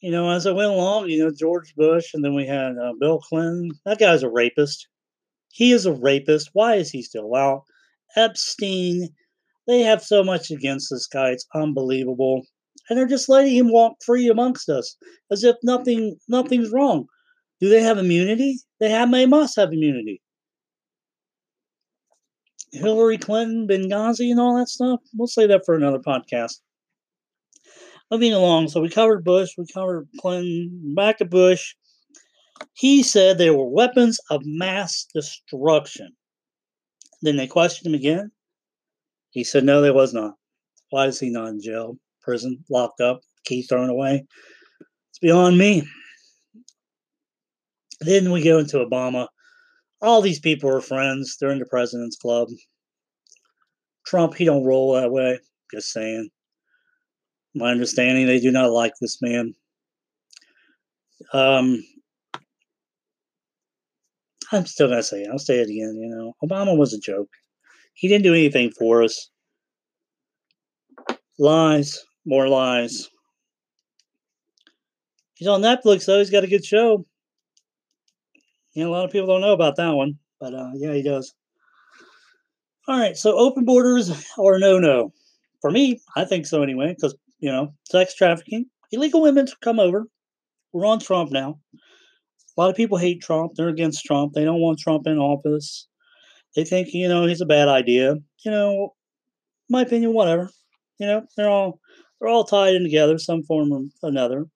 you 0.00 0.10
know, 0.10 0.30
as 0.30 0.46
I 0.46 0.52
went 0.52 0.70
along, 0.70 1.08
you 1.08 1.24
know, 1.24 1.30
George 1.30 1.74
Bush, 1.76 2.12
and 2.12 2.24
then 2.24 2.34
we 2.34 2.46
had 2.46 2.76
uh, 2.76 2.92
Bill 2.98 3.20
Clinton. 3.20 3.70
That 3.84 3.98
guy's 3.98 4.22
a 4.22 4.30
rapist. 4.30 4.88
He 5.52 5.72
is 5.72 5.86
a 5.86 5.92
rapist. 5.92 6.50
Why 6.52 6.74
is 6.74 6.90
he 6.90 7.02
still 7.02 7.34
out? 7.34 7.62
Epstein. 8.16 9.08
They 9.66 9.80
have 9.82 10.02
so 10.02 10.24
much 10.24 10.50
against 10.50 10.88
this 10.90 11.06
guy. 11.06 11.30
It's 11.30 11.46
unbelievable, 11.54 12.42
and 12.88 12.98
they're 12.98 13.06
just 13.06 13.28
letting 13.28 13.54
him 13.54 13.72
walk 13.72 13.94
free 14.04 14.28
amongst 14.28 14.68
us 14.68 14.96
as 15.30 15.44
if 15.44 15.56
nothing, 15.62 16.16
nothing's 16.28 16.72
wrong. 16.72 17.06
Do 17.60 17.68
they 17.68 17.82
have 17.82 17.98
immunity? 17.98 18.58
They 18.80 18.90
have. 18.90 19.10
They 19.12 19.26
must 19.26 19.56
have 19.56 19.72
immunity. 19.72 20.20
Hillary 22.72 23.18
Clinton, 23.18 23.68
Benghazi, 23.68 24.30
and 24.30 24.40
all 24.40 24.56
that 24.58 24.68
stuff. 24.68 25.00
We'll 25.14 25.28
say 25.28 25.46
that 25.46 25.62
for 25.64 25.74
another 25.74 25.98
podcast. 25.98 26.60
Moving 28.10 28.32
along, 28.32 28.68
so 28.68 28.80
we 28.80 28.88
covered 28.88 29.24
Bush, 29.24 29.50
we 29.56 29.66
covered 29.72 30.08
Clinton, 30.20 30.94
back 30.94 31.18
to 31.18 31.24
Bush. 31.24 31.74
He 32.74 33.02
said 33.02 33.38
they 33.38 33.50
were 33.50 33.68
weapons 33.68 34.18
of 34.30 34.42
mass 34.44 35.06
destruction. 35.14 36.12
Then 37.22 37.36
they 37.36 37.46
questioned 37.46 37.86
him 37.86 37.98
again. 37.98 38.30
He 39.30 39.44
said, 39.44 39.64
no, 39.64 39.80
they 39.80 39.90
was 39.90 40.12
not. 40.12 40.34
Why 40.90 41.06
is 41.06 41.20
he 41.20 41.30
not 41.30 41.48
in 41.48 41.60
jail, 41.62 41.96
prison, 42.22 42.64
locked 42.70 43.00
up, 43.00 43.20
key 43.44 43.62
thrown 43.62 43.90
away? 43.90 44.24
It's 45.10 45.18
beyond 45.20 45.58
me. 45.58 45.82
Then 48.00 48.32
we 48.32 48.42
go 48.42 48.58
into 48.58 48.78
Obama. 48.78 49.28
All 50.00 50.20
these 50.20 50.40
people 50.40 50.70
are 50.70 50.80
friends. 50.80 51.36
They're 51.38 51.50
in 51.50 51.58
the 51.58 51.66
president's 51.66 52.16
club. 52.16 52.48
Trump, 54.06 54.34
he 54.34 54.44
don't 54.44 54.64
roll 54.64 54.94
that 54.94 55.12
way. 55.12 55.38
Just 55.72 55.92
saying. 55.92 56.28
My 57.54 57.70
understanding, 57.70 58.26
they 58.26 58.40
do 58.40 58.50
not 58.50 58.72
like 58.72 58.94
this 59.00 59.20
man. 59.20 59.54
Um, 61.32 61.84
I'm 64.52 64.66
still 64.66 64.88
gonna 64.88 65.02
say 65.02 65.22
it. 65.22 65.28
I'll 65.30 65.38
say 65.38 65.58
it 65.58 65.68
again. 65.68 65.96
You 66.00 66.08
know, 66.08 66.34
Obama 66.42 66.76
was 66.76 66.92
a 66.92 66.98
joke. 66.98 67.28
He 67.94 68.08
didn't 68.08 68.24
do 68.24 68.34
anything 68.34 68.70
for 68.70 69.02
us. 69.02 69.30
Lies, 71.38 72.04
more 72.24 72.48
lies. 72.48 73.08
He's 75.34 75.48
on 75.48 75.62
Netflix 75.62 76.06
though. 76.06 76.18
He's 76.18 76.30
got 76.30 76.44
a 76.44 76.48
good 76.48 76.64
show. 76.64 77.06
Know, 78.74 78.88
a 78.88 78.90
lot 78.90 79.04
of 79.04 79.10
people 79.10 79.26
don't 79.26 79.40
know 79.40 79.52
about 79.52 79.76
that 79.76 79.90
one, 79.90 80.18
but 80.40 80.54
uh, 80.54 80.70
yeah, 80.74 80.94
he 80.94 81.02
does. 81.02 81.34
All 82.88 82.98
right, 82.98 83.16
so 83.16 83.36
open 83.36 83.64
borders 83.64 84.10
or 84.38 84.58
no 84.58 84.78
no? 84.78 85.12
For 85.60 85.70
me, 85.70 86.00
I 86.16 86.24
think 86.24 86.46
so 86.46 86.62
anyway, 86.62 86.94
because 86.94 87.14
you 87.38 87.50
know, 87.50 87.74
sex 87.90 88.14
trafficking, 88.14 88.66
illegal 88.92 89.20
women 89.20 89.46
come 89.62 89.78
over. 89.78 90.06
We're 90.72 90.86
on 90.86 91.00
Trump 91.00 91.30
now. 91.30 91.60
A 92.56 92.60
lot 92.60 92.70
of 92.70 92.76
people 92.76 92.98
hate 92.98 93.22
Trump. 93.22 93.54
They're 93.54 93.68
against 93.68 94.04
Trump. 94.04 94.32
They 94.32 94.44
don't 94.44 94.60
want 94.60 94.78
Trump 94.78 95.06
in 95.06 95.18
office. 95.18 95.86
They 96.54 96.64
think, 96.64 96.88
you 96.92 97.08
know, 97.08 97.26
he's 97.26 97.40
a 97.40 97.46
bad 97.46 97.68
idea. 97.68 98.16
You 98.44 98.50
know, 98.50 98.94
my 99.70 99.82
opinion, 99.82 100.12
whatever. 100.12 100.50
You 100.98 101.06
know, 101.06 101.22
they're 101.36 101.48
all 101.48 101.80
they're 102.22 102.30
all 102.30 102.44
tied 102.44 102.74
in 102.74 102.84
together, 102.84 103.18
some 103.18 103.42
form 103.42 103.72
or 103.72 103.80
another. 104.02 104.46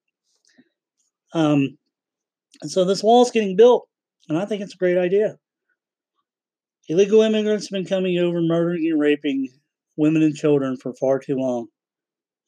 Um, 1.35 1.77
and 2.63 2.71
so 2.71 2.85
this 2.85 3.03
wall 3.03 3.23
is 3.23 3.33
getting 3.33 3.57
built, 3.57 3.89
and 4.29 4.39
I 4.39 4.45
think 4.45 4.63
it's 4.63 4.75
a 4.75 4.79
great 4.79 4.97
idea. 4.97 5.37
Illegal 6.89 7.23
immigrants 7.23 7.67
have 7.67 7.73
been 7.73 7.85
coming 7.85 8.19
over, 8.19 8.41
murdering 8.41 8.89
and 8.89 9.01
raping 9.01 9.49
women 9.97 10.23
and 10.23 10.35
children 10.37 10.77
for 10.77 10.95
far 10.95 11.19
too 11.19 11.35
long, 11.35 11.67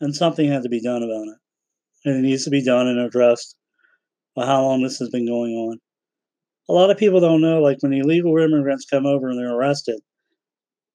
and 0.00 0.14
something 0.14 0.48
had 0.48 0.62
to 0.62 0.68
be 0.68 0.80
done 0.80 1.02
about 1.02 1.26
it. 1.26 1.38
And 2.04 2.16
it 2.18 2.28
needs 2.28 2.44
to 2.44 2.50
be 2.50 2.64
done 2.64 2.86
and 2.86 3.00
addressed 3.00 3.56
by 4.36 4.46
how 4.46 4.62
long 4.62 4.82
this 4.82 4.98
has 5.00 5.10
been 5.10 5.26
going 5.26 5.52
on. 5.52 5.78
A 6.68 6.72
lot 6.72 6.90
of 6.90 6.96
people 6.96 7.18
don't 7.18 7.40
know, 7.40 7.60
like 7.60 7.78
when 7.80 7.92
illegal 7.92 8.36
immigrants 8.38 8.86
come 8.88 9.04
over 9.04 9.28
and 9.28 9.38
they're 9.38 9.56
arrested, 9.56 9.98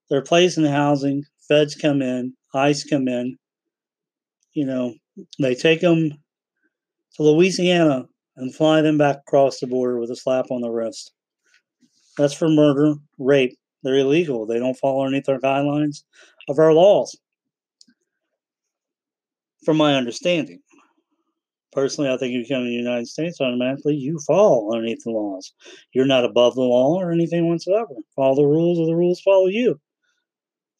they're 0.09 0.21
placed 0.21 0.57
in 0.57 0.63
housing, 0.63 1.23
feds 1.49 1.75
come 1.75 2.01
in, 2.01 2.35
ICE 2.53 2.83
come 2.85 3.09
in, 3.09 3.37
you 4.53 4.65
know, 4.65 4.93
they 5.39 5.55
take 5.55 5.81
them 5.81 6.11
to 7.15 7.23
Louisiana 7.23 8.05
and 8.37 8.53
fly 8.53 8.81
them 8.81 8.97
back 8.97 9.17
across 9.17 9.59
the 9.59 9.67
border 9.67 9.99
with 9.99 10.09
a 10.11 10.15
slap 10.15 10.51
on 10.51 10.61
the 10.61 10.69
wrist. 10.69 11.11
That's 12.17 12.33
for 12.33 12.49
murder, 12.49 12.95
rape. 13.19 13.57
They're 13.83 13.97
illegal. 13.97 14.45
They 14.45 14.59
don't 14.59 14.77
fall 14.77 15.03
underneath 15.05 15.29
our 15.29 15.39
guidelines 15.39 16.03
of 16.47 16.59
our 16.59 16.73
laws, 16.73 17.17
from 19.65 19.77
my 19.77 19.95
understanding. 19.95 20.59
Personally, 21.71 22.11
I 22.11 22.17
think 22.17 22.33
if 22.33 22.47
you 22.47 22.55
come 22.55 22.63
to 22.63 22.69
the 22.69 22.75
United 22.75 23.07
States, 23.07 23.41
automatically 23.41 23.95
you 23.95 24.19
fall 24.27 24.71
underneath 24.73 25.03
the 25.03 25.11
laws. 25.11 25.53
You're 25.91 26.05
not 26.05 26.23
above 26.23 26.53
the 26.55 26.61
law 26.61 26.99
or 27.01 27.11
anything 27.11 27.49
whatsoever. 27.49 27.95
Follow 28.15 28.35
the 28.35 28.45
rules, 28.45 28.79
or 28.79 28.85
the 28.85 28.95
rules 28.95 29.21
follow 29.21 29.47
you. 29.47 29.79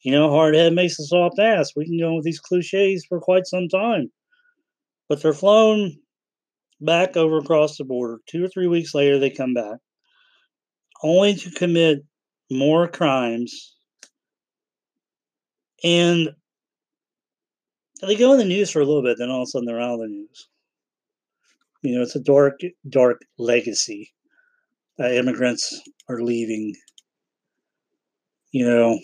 You 0.04 0.12
know, 0.12 0.30
hard 0.30 0.54
head 0.54 0.74
makes 0.74 0.98
a 0.98 1.04
soft 1.04 1.38
ass. 1.38 1.72
We 1.74 1.86
can 1.86 1.98
go 1.98 2.14
with 2.14 2.24
these 2.24 2.38
cliches 2.38 3.06
for 3.08 3.20
quite 3.20 3.46
some 3.46 3.68
time. 3.68 4.12
But 5.08 5.22
they're 5.22 5.32
flown 5.32 5.96
back 6.80 7.16
over 7.16 7.38
across 7.38 7.78
the 7.78 7.84
border. 7.84 8.20
Two 8.26 8.44
or 8.44 8.48
three 8.48 8.66
weeks 8.66 8.94
later, 8.94 9.18
they 9.18 9.30
come 9.30 9.54
back, 9.54 9.78
only 11.02 11.34
to 11.34 11.50
commit 11.52 12.04
more 12.50 12.86
crimes. 12.86 13.76
And 15.82 16.30
they 18.02 18.16
go 18.16 18.32
in 18.32 18.38
the 18.38 18.44
news 18.44 18.70
for 18.70 18.80
a 18.80 18.84
little 18.84 19.02
bit, 19.02 19.16
then 19.18 19.30
all 19.30 19.42
of 19.42 19.46
a 19.46 19.46
sudden 19.46 19.66
they're 19.66 19.80
out 19.80 19.94
of 19.94 20.00
the 20.00 20.08
news. 20.08 20.48
You 21.82 21.96
know, 21.96 22.02
it's 22.02 22.16
a 22.16 22.20
dark, 22.20 22.60
dark 22.90 23.22
legacy 23.38 24.12
that 24.98 25.12
immigrants 25.12 25.80
are 26.10 26.22
leaving. 26.22 26.74
You 28.52 28.66
know, 28.66 29.00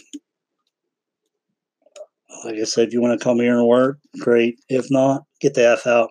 like 2.44 2.56
I 2.56 2.64
said, 2.64 2.88
if 2.88 2.92
you 2.94 3.00
want 3.00 3.18
to 3.18 3.22
come 3.22 3.38
here 3.38 3.58
and 3.58 3.66
work, 3.66 3.98
great. 4.20 4.58
If 4.68 4.90
not, 4.90 5.22
get 5.40 5.54
the 5.54 5.68
F 5.68 5.86
out. 5.86 6.10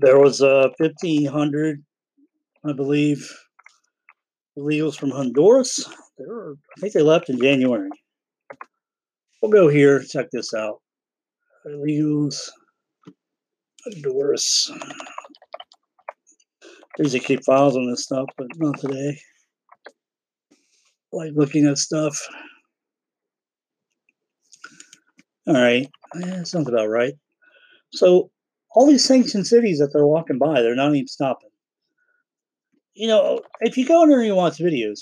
There 0.00 0.18
was 0.18 0.42
uh, 0.42 0.68
1,500, 0.78 1.82
I 2.66 2.72
believe, 2.72 3.30
illegals 4.58 4.96
from 4.96 5.10
Honduras. 5.10 5.84
They 6.18 6.24
were, 6.26 6.56
I 6.76 6.80
think 6.80 6.92
they 6.92 7.02
left 7.02 7.30
in 7.30 7.38
January. 7.38 7.90
We'll 9.40 9.52
go 9.52 9.68
here, 9.68 10.02
check 10.02 10.26
this 10.32 10.52
out. 10.54 10.80
Illegals, 11.66 12.50
Honduras. 13.84 14.70
Usually 16.98 17.20
keep 17.20 17.44
files 17.44 17.76
on 17.76 17.90
this 17.90 18.04
stuff, 18.04 18.26
but 18.36 18.46
not 18.56 18.78
today. 18.78 19.18
Like 21.12 21.32
looking 21.34 21.66
at 21.66 21.78
stuff. 21.78 22.16
All 25.46 25.54
right, 25.54 25.88
yeah, 26.18 26.42
sounds 26.44 26.68
about 26.68 26.88
right. 26.88 27.14
So 27.92 28.30
all 28.74 28.86
these 28.86 29.04
sanctioned 29.04 29.46
cities 29.46 29.78
that 29.78 29.90
they're 29.92 30.06
walking 30.06 30.38
by, 30.38 30.62
they're 30.62 30.74
not 30.74 30.94
even 30.94 31.06
stopping. 31.06 31.50
You 32.94 33.08
know, 33.08 33.40
if 33.60 33.76
you 33.76 33.86
go 33.86 34.02
in 34.02 34.08
there 34.08 34.20
and 34.20 34.26
you 34.26 34.34
watch 34.34 34.58
videos, 34.58 35.00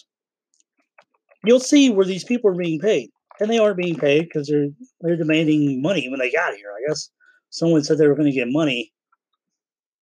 you'll 1.45 1.61
see 1.61 1.91
where 1.91 2.07
these 2.07 2.25
people 2.25 2.51
are 2.51 2.57
being 2.57 2.81
paid, 2.81 3.11
and 3.39 3.51
they 3.51 3.59
are 3.59 3.75
being 3.75 3.97
paid 3.97 4.23
because 4.25 4.49
they're 4.49 4.69
they're 5.01 5.17
demanding 5.17 5.81
money 5.81 6.09
when 6.09 6.19
they 6.19 6.31
got 6.33 6.55
here. 6.55 6.71
I 6.77 6.89
guess 6.89 7.11
someone 7.51 7.85
said 7.85 7.99
they 7.99 8.09
were 8.09 8.17
going 8.17 8.31
to 8.31 8.37
get 8.37 8.49
money. 8.49 8.93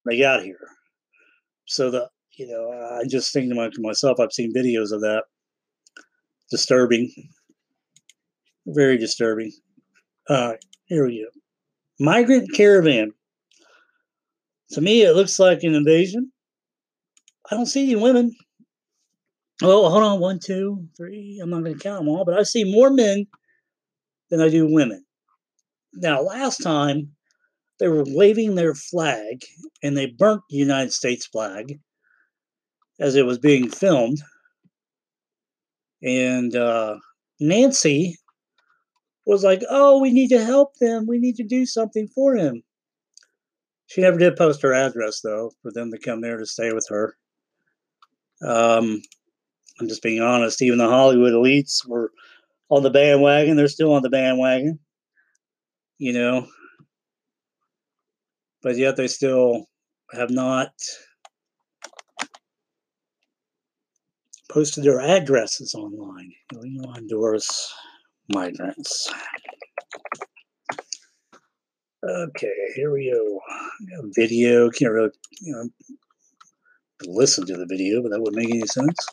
They 0.07 0.19
got 0.19 0.43
here, 0.43 0.59
so 1.67 1.91
the 1.91 2.09
you 2.39 2.47
know 2.47 2.71
I 2.99 3.07
just 3.07 3.33
think 3.33 3.53
to 3.53 3.71
myself, 3.79 4.19
I've 4.19 4.33
seen 4.33 4.55
videos 4.55 4.93
of 4.93 5.03
that. 5.03 5.25
Disturbing, 6.51 7.13
very 8.67 8.97
disturbing. 8.97 9.53
Uh, 10.29 10.55
here 10.87 11.07
we 11.07 11.25
go. 11.25 11.41
Migrant 11.99 12.53
caravan 12.55 13.13
to 14.73 14.81
me, 14.81 15.03
it 15.03 15.17
looks 15.17 15.39
like 15.39 15.63
an 15.65 15.75
invasion. 15.75 16.31
I 17.51 17.57
don't 17.57 17.67
see 17.67 17.91
any 17.91 18.01
women. 18.01 18.35
Oh, 19.63 19.89
hold 19.91 20.05
on. 20.05 20.21
One, 20.21 20.39
two, 20.39 20.87
three. 20.97 21.41
I'm 21.43 21.51
not 21.51 21.65
going 21.65 21.77
to 21.77 21.83
count 21.83 22.01
them 22.01 22.09
all, 22.09 22.25
but 22.25 22.39
I 22.39 22.45
see 22.45 22.65
more 22.65 22.91
men 22.91 23.27
than 24.31 24.41
I 24.41 24.49
do 24.49 24.73
women. 24.73 25.05
Now, 25.95 26.23
last 26.23 26.59
time 26.59 27.11
they 27.81 27.89
were 27.89 28.05
waving 28.07 28.55
their 28.55 28.75
flag 28.75 29.43
and 29.83 29.97
they 29.97 30.07
burnt 30.07 30.43
the 30.49 30.57
United 30.57 30.93
States 30.93 31.27
flag 31.27 31.81
as 33.01 33.17
it 33.17 33.27
was 33.27 33.39
being 33.39 33.69
filmed. 33.69 34.23
And 36.03 36.55
uh, 36.55 36.97
Nancy 37.41 38.17
was 39.31 39.45
like, 39.45 39.63
oh, 39.71 40.01
we 40.01 40.11
need 40.11 40.29
to 40.29 40.45
help 40.45 40.77
them. 40.81 41.07
We 41.07 41.19
need 41.19 41.37
to 41.37 41.45
do 41.45 41.65
something 41.65 42.09
for 42.09 42.35
him. 42.35 42.63
She 43.87 44.01
never 44.01 44.19
did 44.19 44.37
post 44.37 44.63
her 44.63 44.75
address 44.75 45.21
though 45.21 45.53
for 45.63 45.73
them 45.73 45.91
to 45.93 45.99
come 45.99 46.21
there 46.21 46.37
to 46.37 46.47
stay 46.47 46.73
with 46.73 46.87
her. 46.91 47.17
Um, 48.43 49.01
I'm 49.81 49.89
just 49.89 50.03
being 50.03 50.21
honest. 50.21 50.63
Even 50.63 50.79
the 50.79 50.89
Hollywood 50.89 51.33
elites 51.33 51.87
were 51.87 52.11
on 52.69 52.83
the 52.83 52.91
bandwagon. 52.91 53.57
They're 53.57 53.69
still 53.69 53.93
on 53.93 54.03
the 54.03 54.11
bandwagon, 54.11 54.79
you 55.99 56.13
know. 56.13 56.47
But 58.63 58.77
yet 58.77 58.97
they 58.97 59.09
still 59.09 59.67
have 60.13 60.31
not 60.31 60.73
posted 64.51 64.85
their 64.85 65.01
addresses 65.01 65.75
online. 65.75 66.33
You 66.53 66.81
know, 66.81 66.93
Honduras 66.93 67.73
migrants. 68.31 69.13
Okay, 72.03 72.53
here 72.75 72.93
we 72.93 73.13
go. 73.13 73.41
Video. 74.15 74.71
Can't 74.71 74.93
really, 74.93 75.11
you 75.41 75.53
know, 75.53 75.69
listen 77.07 77.47
to 77.47 77.57
the 77.57 77.67
video, 77.67 78.03
but 78.03 78.11
that 78.11 78.21
wouldn't 78.21 78.37
make 78.37 78.51
any 78.51 78.67
sense. 78.67 79.07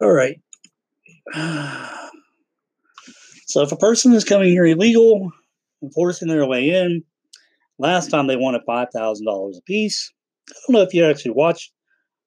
All 0.00 0.12
right. 0.12 0.40
So 3.46 3.62
if 3.62 3.72
a 3.72 3.76
person 3.76 4.12
is 4.12 4.22
coming 4.22 4.50
here 4.50 4.64
illegal 4.64 5.32
and 5.82 5.92
forcing 5.92 6.28
their 6.28 6.46
way 6.46 6.68
in, 6.68 7.02
last 7.80 8.08
time 8.08 8.28
they 8.28 8.36
wanted 8.36 8.62
five 8.64 8.90
thousand 8.94 9.26
dollars 9.26 9.58
a 9.58 9.62
piece. 9.62 10.12
I 10.48 10.52
don't 10.68 10.74
know 10.74 10.82
if 10.82 10.94
you 10.94 11.04
actually 11.04 11.32
watched 11.32 11.72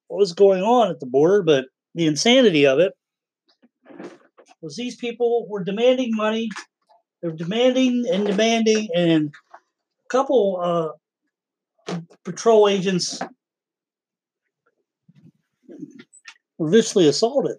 what 0.07 0.17
was 0.17 0.33
going 0.33 0.63
on 0.63 0.89
at 0.89 0.99
the 0.99 1.05
border, 1.05 1.41
but 1.41 1.67
the 1.95 2.07
insanity 2.07 2.65
of 2.65 2.79
it 2.79 2.91
was 4.63 4.75
these 4.75 4.95
people 4.95 5.45
were 5.47 5.63
demanding 5.63 6.15
money 6.15 6.49
they're 7.23 7.31
demanding 7.31 8.03
and 8.11 8.27
demanding, 8.27 8.89
and 8.93 9.29
a 9.29 10.09
couple 10.09 10.59
uh, 11.89 11.95
patrol 12.25 12.67
agents 12.67 13.17
were 16.57 16.69
viciously 16.69 17.07
assaulted. 17.07 17.55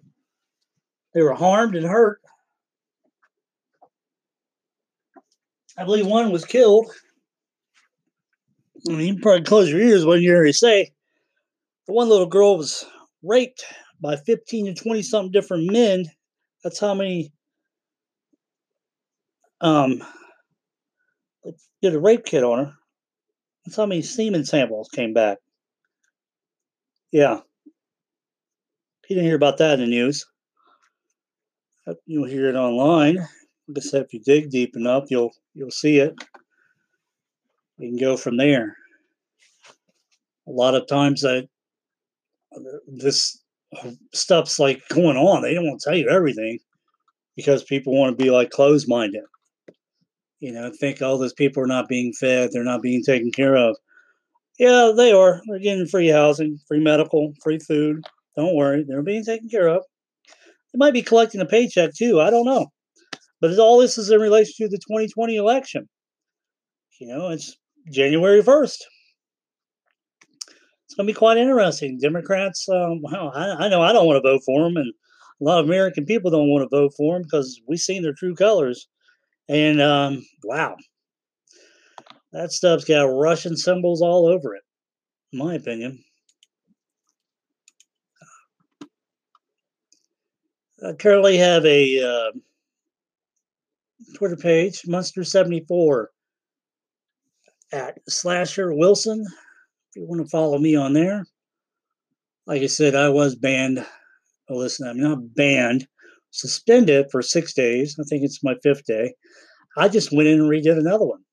They 1.15 1.23
were 1.23 1.33
harmed 1.33 1.75
and 1.75 1.87
hurt. 1.87 2.21
I 5.79 5.83
believe 5.83 6.05
one 6.05 6.31
was 6.31 6.45
killed. 6.45 6.91
I 8.87 8.91
mean, 8.91 9.15
you 9.15 9.19
probably 9.19 9.45
close 9.45 9.71
your 9.71 9.81
ears 9.81 10.05
when 10.05 10.21
you 10.21 10.29
hear 10.29 10.43
me 10.43 10.51
say. 10.51 10.91
The 11.87 11.93
one 11.93 12.07
little 12.07 12.27
girl 12.27 12.59
was 12.59 12.85
raped 13.23 13.65
by 13.99 14.15
15 14.15 14.67
to 14.67 14.73
20 14.75 15.01
something 15.01 15.31
different 15.31 15.71
men. 15.71 16.05
That's 16.65 16.79
how 16.79 16.95
many 16.95 17.31
um, 19.61 20.01
did 21.83 21.93
a 21.93 21.99
rape 21.99 22.25
kit 22.25 22.43
on 22.43 22.65
her. 22.65 22.73
That's 23.63 23.77
how 23.77 23.85
many 23.85 24.01
semen 24.01 24.43
samples 24.45 24.89
came 24.91 25.13
back. 25.13 25.37
Yeah. 27.11 27.41
You 29.07 29.15
didn't 29.15 29.25
hear 29.25 29.35
about 29.35 29.59
that 29.59 29.75
in 29.75 29.81
the 29.81 29.85
news. 29.85 30.25
You'll 32.07 32.27
hear 32.27 32.49
it 32.49 32.55
online. 32.55 33.17
Like 33.17 33.77
I 33.77 33.81
said, 33.81 34.01
if 34.01 34.13
you 34.13 34.21
dig 34.25 34.49
deep 34.49 34.75
enough, 34.75 35.03
you'll 35.11 35.33
you'll 35.53 35.69
see 35.69 35.99
it. 35.99 36.15
You 37.77 37.89
can 37.89 37.99
go 37.99 38.17
from 38.17 38.37
there. 38.37 38.75
A 40.47 40.51
lot 40.51 40.73
of 40.73 40.87
times 40.87 41.23
I 41.23 41.43
this 42.87 43.44
stuff's 44.13 44.59
like 44.59 44.81
going 44.89 45.17
on. 45.17 45.41
They 45.41 45.53
don't 45.53 45.65
want 45.65 45.81
to 45.81 45.89
tell 45.89 45.97
you 45.97 46.09
everything 46.09 46.59
because 47.35 47.63
people 47.63 47.97
want 47.97 48.17
to 48.17 48.23
be 48.23 48.31
like 48.31 48.49
closed 48.49 48.87
minded. 48.87 49.23
You 50.39 50.51
know, 50.51 50.71
think 50.71 51.01
all 51.01 51.15
oh, 51.15 51.17
those 51.17 51.33
people 51.33 51.63
are 51.63 51.67
not 51.67 51.87
being 51.87 52.13
fed, 52.13 52.49
they're 52.51 52.63
not 52.63 52.81
being 52.81 53.03
taken 53.03 53.31
care 53.31 53.55
of. 53.55 53.77
Yeah, 54.59 54.93
they 54.95 55.11
are. 55.11 55.41
They're 55.47 55.59
getting 55.59 55.87
free 55.87 56.07
housing, 56.07 56.59
free 56.67 56.79
medical, 56.79 57.33
free 57.43 57.59
food. 57.59 58.05
Don't 58.35 58.55
worry, 58.55 58.85
they're 58.87 59.01
being 59.01 59.23
taken 59.23 59.49
care 59.49 59.67
of. 59.67 59.83
They 60.73 60.77
might 60.77 60.93
be 60.93 61.01
collecting 61.01 61.41
a 61.41 61.45
paycheck 61.45 61.93
too. 61.93 62.21
I 62.21 62.29
don't 62.29 62.45
know. 62.45 62.67
But 63.41 63.57
all 63.59 63.79
this 63.79 63.97
is 63.97 64.09
in 64.09 64.19
relation 64.19 64.65
to 64.65 64.69
the 64.69 64.77
2020 64.77 65.35
election. 65.35 65.87
You 66.99 67.07
know, 67.07 67.29
it's 67.29 67.57
January 67.91 68.41
1st. 68.41 68.77
It's 70.85 70.95
going 70.95 71.07
to 71.07 71.13
be 71.13 71.17
quite 71.17 71.37
interesting. 71.37 71.99
Democrats, 71.99 72.67
um, 72.69 73.01
well, 73.01 73.31
I, 73.33 73.65
I 73.65 73.69
know 73.69 73.81
I 73.81 73.91
don't 73.91 74.05
want 74.05 74.23
to 74.23 74.29
vote 74.29 74.41
for 74.45 74.63
them, 74.63 74.77
and 74.77 74.93
a 75.41 75.43
lot 75.43 75.59
of 75.59 75.65
American 75.65 76.05
people 76.05 76.31
don't 76.31 76.49
want 76.49 76.63
to 76.63 76.75
vote 76.75 76.93
for 76.95 77.15
them 77.15 77.23
because 77.23 77.59
we've 77.67 77.79
seen 77.79 78.03
their 78.03 78.13
true 78.13 78.35
colors. 78.35 78.87
And 79.49 79.81
um, 79.81 80.25
wow, 80.43 80.75
that 82.31 82.51
stuff's 82.51 82.85
got 82.85 83.03
Russian 83.03 83.57
symbols 83.57 84.01
all 84.01 84.27
over 84.27 84.55
it, 84.55 84.63
in 85.33 85.39
my 85.39 85.55
opinion. 85.55 86.03
I 90.85 90.93
currently 90.93 91.37
have 91.37 91.65
a 91.65 92.01
uh, 92.01 92.31
Twitter 94.15 94.35
page, 94.35 94.83
Munster74 94.83 96.05
at 97.71 97.97
Slasher 98.07 98.73
Wilson. 98.73 99.25
You 99.95 100.05
want 100.05 100.21
to 100.21 100.29
follow 100.29 100.57
me 100.57 100.75
on 100.75 100.93
there. 100.93 101.25
Like 102.45 102.61
I 102.61 102.67
said, 102.67 102.95
I 102.95 103.09
was 103.09 103.35
banned. 103.35 103.85
Oh, 104.49 104.55
listen, 104.55 104.87
I'm 104.87 104.99
not 104.99 105.33
banned, 105.33 105.87
suspended 106.31 107.07
for 107.11 107.21
six 107.21 107.53
days. 107.53 107.97
I 107.99 108.03
think 108.03 108.23
it's 108.23 108.43
my 108.43 108.55
fifth 108.61 108.85
day. 108.85 109.15
I 109.77 109.87
just 109.87 110.11
went 110.11 110.27
in 110.27 110.41
and 110.41 110.49
redid 110.49 110.77
another 110.77 111.05
one. 111.05 111.23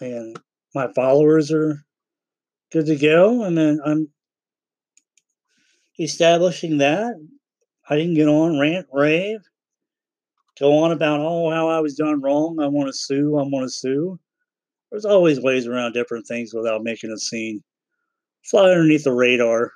And 0.00 0.36
my 0.74 0.88
followers 0.94 1.52
are 1.52 1.84
good 2.72 2.86
to 2.86 2.96
go. 2.96 3.44
And 3.44 3.56
then 3.56 3.80
I'm 3.84 4.08
establishing 6.00 6.78
that. 6.78 7.14
I 7.88 7.96
didn't 7.96 8.14
get 8.14 8.28
on 8.28 8.58
rant, 8.58 8.86
rave, 8.92 9.40
go 10.58 10.78
on 10.78 10.92
about, 10.92 11.20
oh, 11.20 11.50
how 11.50 11.68
I 11.68 11.80
was 11.80 11.96
done 11.96 12.22
wrong. 12.22 12.58
I 12.60 12.66
want 12.66 12.88
to 12.88 12.92
sue. 12.92 13.36
I 13.36 13.42
want 13.42 13.66
to 13.66 13.70
sue. 13.70 14.18
There's 14.92 15.06
always 15.06 15.40
ways 15.40 15.66
around 15.66 15.94
different 15.94 16.26
things 16.26 16.52
without 16.52 16.84
making 16.84 17.10
a 17.12 17.16
scene. 17.16 17.62
Fly 18.44 18.70
underneath 18.70 19.04
the 19.04 19.12
radar. 19.12 19.72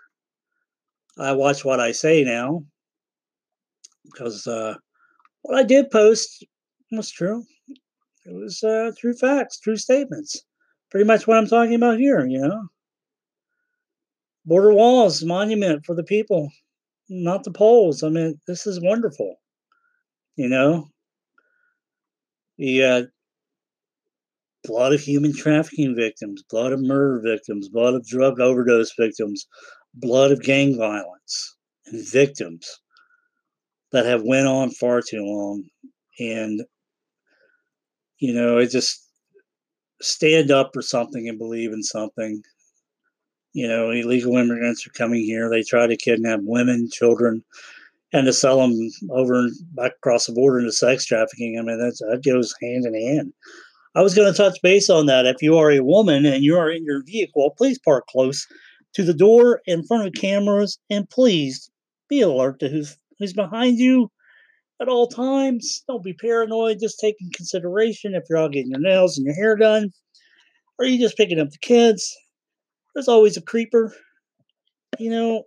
I 1.19 1.33
watch 1.33 1.65
what 1.65 1.81
I 1.81 1.93
say 1.93 2.23
now 2.23 2.63
because 4.05 4.47
uh, 4.47 4.75
what 5.41 5.57
I 5.57 5.63
did 5.63 5.91
post 5.91 6.45
was 6.93 7.11
true. 7.11 7.45
It 8.27 8.35
was 8.35 8.63
uh, 8.63 8.93
true 8.99 9.15
facts, 9.15 9.59
true 9.59 9.77
statements. 9.77 10.45
Pretty 10.91 11.07
much 11.07 11.27
what 11.27 11.39
I'm 11.39 11.47
talking 11.47 11.75
about 11.75 11.99
here, 11.99 12.27
you 12.27 12.39
know. 12.39 12.69
Border 14.45 14.75
walls, 14.75 15.25
monument 15.25 15.87
for 15.87 15.95
the 15.95 16.05
people, 16.05 16.51
not 17.09 17.43
the 17.43 17.51
Poles. 17.51 18.03
I 18.03 18.11
mean, 18.11 18.39
this 18.47 18.67
is 18.67 18.83
wonderful. 18.83 19.37
You 20.37 20.51
know, 20.51 20.89
you 22.59 23.09
got 24.67 24.73
blood 24.73 24.93
of 24.93 25.01
human 25.01 25.35
trafficking 25.35 25.95
victims, 25.95 26.43
blood 26.51 26.73
of 26.73 26.81
murder 26.81 27.21
victims, 27.23 27.69
blood 27.69 27.95
of 27.95 28.07
drug 28.07 28.41
overdose 28.41 28.93
victims, 28.99 29.47
blood 29.95 30.31
of 30.31 30.43
gang 30.43 30.77
violence, 30.77 31.57
and 31.87 32.07
victims 32.09 32.81
that 33.93 34.07
have 34.07 34.23
went 34.23 34.47
on 34.47 34.71
far 34.71 35.01
too 35.01 35.23
long. 35.23 35.65
And 36.19 36.63
you 38.19 38.33
know, 38.33 38.59
it 38.59 38.71
just 38.71 39.07
stand 40.01 40.51
up 40.51 40.71
for 40.73 40.83
something 40.83 41.29
and 41.29 41.39
believe 41.39 41.73
in 41.73 41.83
something. 41.83 42.43
You 43.53 43.69
know, 43.69 43.91
illegal 43.91 44.37
immigrants 44.37 44.87
are 44.87 44.91
coming 44.91 45.23
here. 45.23 45.49
They 45.49 45.63
try 45.63 45.87
to 45.87 45.97
kidnap 45.97 46.41
women, 46.43 46.91
children, 46.93 47.43
and 48.13 48.27
to 48.27 48.33
sell 48.33 48.59
them 48.59 48.91
over 49.11 49.49
back 49.75 49.93
across 49.93 50.27
the 50.27 50.35
border 50.35 50.61
into 50.61 50.73
sex 50.73 51.07
trafficking. 51.07 51.59
I 51.59 51.63
mean, 51.63 51.79
that 51.79 52.23
goes 52.25 52.55
hand 52.63 52.85
in 52.85 52.95
hand. 52.95 53.33
I 53.97 54.03
was 54.03 54.15
going 54.15 54.31
to 54.31 54.37
touch 54.37 54.59
base 54.63 54.91
on 54.91 55.07
that. 55.07 55.25
If 55.25 55.41
you 55.41 55.57
are 55.57 55.71
a 55.71 55.83
woman 55.83 56.27
and 56.27 56.45
you 56.45 56.59
are 56.59 56.71
in 56.71 56.85
your 56.85 57.03
vehicle, 57.03 57.55
please 57.57 57.79
park 57.79 58.07
close 58.09 58.47
to 58.93 59.03
the 59.03 59.15
door 59.15 59.63
in 59.65 59.85
front 59.85 60.07
of 60.07 60.13
cameras, 60.13 60.79
and 60.91 61.09
please 61.09 61.71
be 62.09 62.21
alert 62.21 62.61
to 62.61 62.69
who's 62.69 62.99
who's 63.19 63.33
behind 63.33 63.79
you 63.79 64.11
at 64.83 64.89
all 64.89 65.07
times. 65.07 65.83
Don't 65.89 66.05
be 66.05 66.13
paranoid. 66.13 66.79
Just 66.79 67.01
take 67.01 67.17
in 67.21 67.31
consideration 67.31 68.15
if 68.15 68.25
you're 68.29 68.39
out 68.39 68.53
getting 68.53 68.71
your 68.71 68.81
nails 68.81 69.17
and 69.17 69.25
your 69.25 69.35
hair 69.35 69.57
done, 69.57 69.91
or 70.79 70.85
you 70.85 70.99
just 70.99 71.17
picking 71.17 71.41
up 71.41 71.49
the 71.49 71.59
kids. 71.59 72.15
There's 72.95 73.09
always 73.09 73.39
a 73.39 73.43
creeper. 73.43 73.95
You 74.99 75.11
know, 75.11 75.45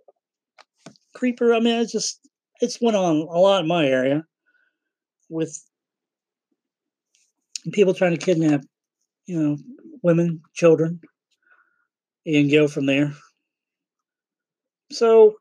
creeper. 1.14 1.54
I 1.54 1.60
mean, 1.60 1.80
it's 1.80 1.92
just 1.92 2.18
it's 2.60 2.80
went 2.80 2.96
on 2.96 3.14
a 3.16 3.38
lot 3.38 3.62
in 3.62 3.68
my 3.68 3.86
area 3.86 4.24
with 5.28 5.56
people 7.72 7.94
trying 7.94 8.16
to 8.16 8.24
kidnap, 8.24 8.62
you 9.26 9.40
know, 9.40 9.56
women, 10.02 10.42
children, 10.54 11.00
and 12.26 12.50
go 12.50 12.68
from 12.68 12.86
there. 12.86 13.12
So 14.90 15.36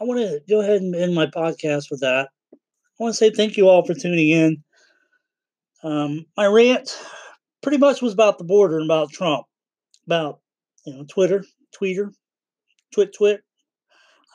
I 0.00 0.04
want 0.04 0.20
to 0.20 0.40
go 0.48 0.60
ahead 0.60 0.80
and 0.80 0.94
end 0.94 1.14
my 1.14 1.26
podcast 1.26 1.90
with 1.90 2.00
that. 2.00 2.28
I 2.52 3.02
want 3.02 3.14
to 3.14 3.16
say 3.16 3.30
thank 3.30 3.56
you 3.56 3.68
all 3.68 3.84
for 3.84 3.94
tuning 3.94 4.30
in. 4.30 4.64
Um, 5.82 6.26
my 6.36 6.46
rant 6.46 6.98
pretty 7.62 7.78
much 7.78 8.02
was 8.02 8.12
about 8.12 8.38
the 8.38 8.44
border 8.44 8.76
and 8.76 8.86
about 8.86 9.12
Trump, 9.12 9.46
about 10.06 10.40
you 10.84 10.94
know 10.94 11.04
Twitter, 11.04 11.44
Tweeter, 11.78 12.12
Twit 12.92 13.14
Twit. 13.14 13.42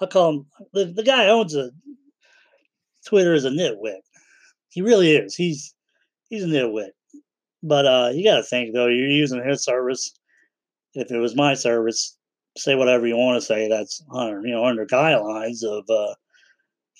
I 0.02 0.06
call 0.08 0.32
him 0.32 0.46
the, 0.74 0.86
the 0.86 1.04
guy 1.04 1.28
owns 1.28 1.56
a 1.56 1.72
Twitter 3.06 3.34
is 3.34 3.46
a 3.46 3.50
nitwit. 3.50 4.02
He 4.70 4.82
really 4.82 5.16
is. 5.16 5.36
He's 5.36 5.74
he's 6.30 6.44
a 6.44 6.48
nitwit. 6.48 6.90
But 7.64 7.86
uh, 7.86 8.12
you 8.14 8.24
got 8.24 8.38
to 8.38 8.44
think 8.44 8.74
though, 8.74 8.88
you're 8.88 9.08
using 9.08 9.44
his 9.44 9.64
service. 9.64 10.14
If 10.94 11.12
it 11.12 11.18
was 11.18 11.36
my 11.36 11.56
service, 11.56 12.16
say 12.58 12.76
whatever 12.76 13.08
you 13.08 13.18
want 13.18 13.40
to 13.40 13.46
say. 13.46 13.68
That's 13.68 14.04
under 14.14 14.46
you 14.46 14.54
know 14.54 14.66
under 14.66 14.86
guidelines 14.86 15.64
of 15.64 15.86
uh, 15.90 16.14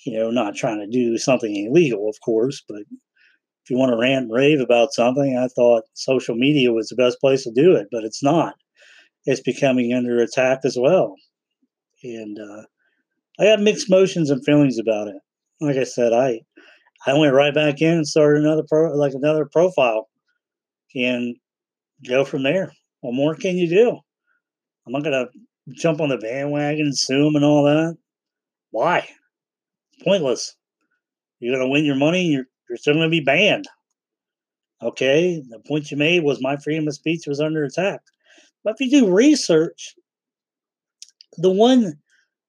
you 0.04 0.18
know 0.18 0.30
not 0.30 0.54
trying 0.54 0.80
to 0.80 0.86
do 0.86 1.18
something 1.18 1.54
illegal, 1.54 2.08
of 2.08 2.16
course. 2.24 2.62
But 2.68 2.80
if 2.80 3.70
you 3.70 3.76
want 3.76 3.92
to 3.92 3.98
rant 3.98 4.24
and 4.24 4.32
rave 4.32 4.60
about 4.60 4.92
something, 4.92 5.36
I 5.36 5.48
thought 5.48 5.84
social 5.94 6.34
media 6.34 6.72
was 6.72 6.88
the 6.88 6.96
best 6.96 7.20
place 7.20 7.44
to 7.44 7.52
do 7.52 7.74
it, 7.74 7.88
but 7.90 8.04
it's 8.04 8.22
not. 8.22 8.54
It's 9.24 9.40
becoming 9.40 9.92
under 9.92 10.18
attack 10.18 10.60
as 10.64 10.76
well, 10.78 11.16
and 12.02 12.38
uh, 12.38 12.62
I 13.40 13.46
have 13.46 13.60
mixed 13.60 13.90
emotions 13.90 14.30
and 14.30 14.44
feelings 14.44 14.78
about 14.78 15.08
it. 15.08 15.16
Like 15.60 15.76
I 15.76 15.84
said, 15.84 16.12
I 16.12 16.40
I 17.06 17.14
went 17.18 17.34
right 17.34 17.54
back 17.54 17.80
in 17.80 17.94
and 17.94 18.06
started 18.06 18.44
another 18.44 18.64
pro 18.68 18.92
like 18.92 19.14
another 19.14 19.46
profile, 19.46 20.08
and 20.94 21.36
go 22.06 22.24
from 22.24 22.42
there. 22.42 22.72
What 23.00 23.14
more 23.14 23.34
can 23.34 23.56
you 23.56 23.68
do? 23.68 23.98
I'm 24.86 24.92
not 24.92 25.04
gonna 25.04 25.26
jump 25.72 26.00
on 26.00 26.08
the 26.08 26.18
bandwagon 26.18 26.86
and 26.86 26.98
sue 26.98 27.24
them 27.24 27.36
and 27.36 27.44
all 27.44 27.64
that. 27.64 27.96
Why? 28.70 29.08
pointless. 30.02 30.56
You're 31.40 31.56
gonna 31.56 31.68
win 31.68 31.84
your 31.84 31.96
money. 31.96 32.24
You're 32.24 32.46
you're 32.68 32.78
still 32.78 32.94
gonna 32.94 33.08
be 33.08 33.20
banned. 33.20 33.66
Okay, 34.82 35.42
the 35.48 35.60
point 35.60 35.90
you 35.90 35.96
made 35.96 36.22
was 36.22 36.42
my 36.42 36.56
freedom 36.56 36.86
of 36.88 36.94
speech 36.94 37.26
was 37.26 37.40
under 37.40 37.64
attack. 37.64 38.00
But 38.64 38.74
if 38.78 38.80
you 38.80 39.00
do 39.00 39.14
research, 39.14 39.94
the 41.38 41.50
one 41.50 41.94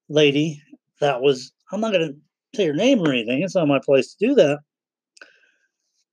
lady 0.08 0.60
that 1.00 1.20
was 1.20 1.52
I'm 1.72 1.80
not 1.80 1.92
gonna 1.92 2.12
say 2.58 2.66
her 2.66 2.74
name 2.74 3.00
or 3.00 3.12
anything. 3.12 3.42
It's 3.42 3.54
not 3.54 3.68
my 3.68 3.80
place 3.84 4.14
to 4.14 4.26
do 4.28 4.34
that. 4.34 4.58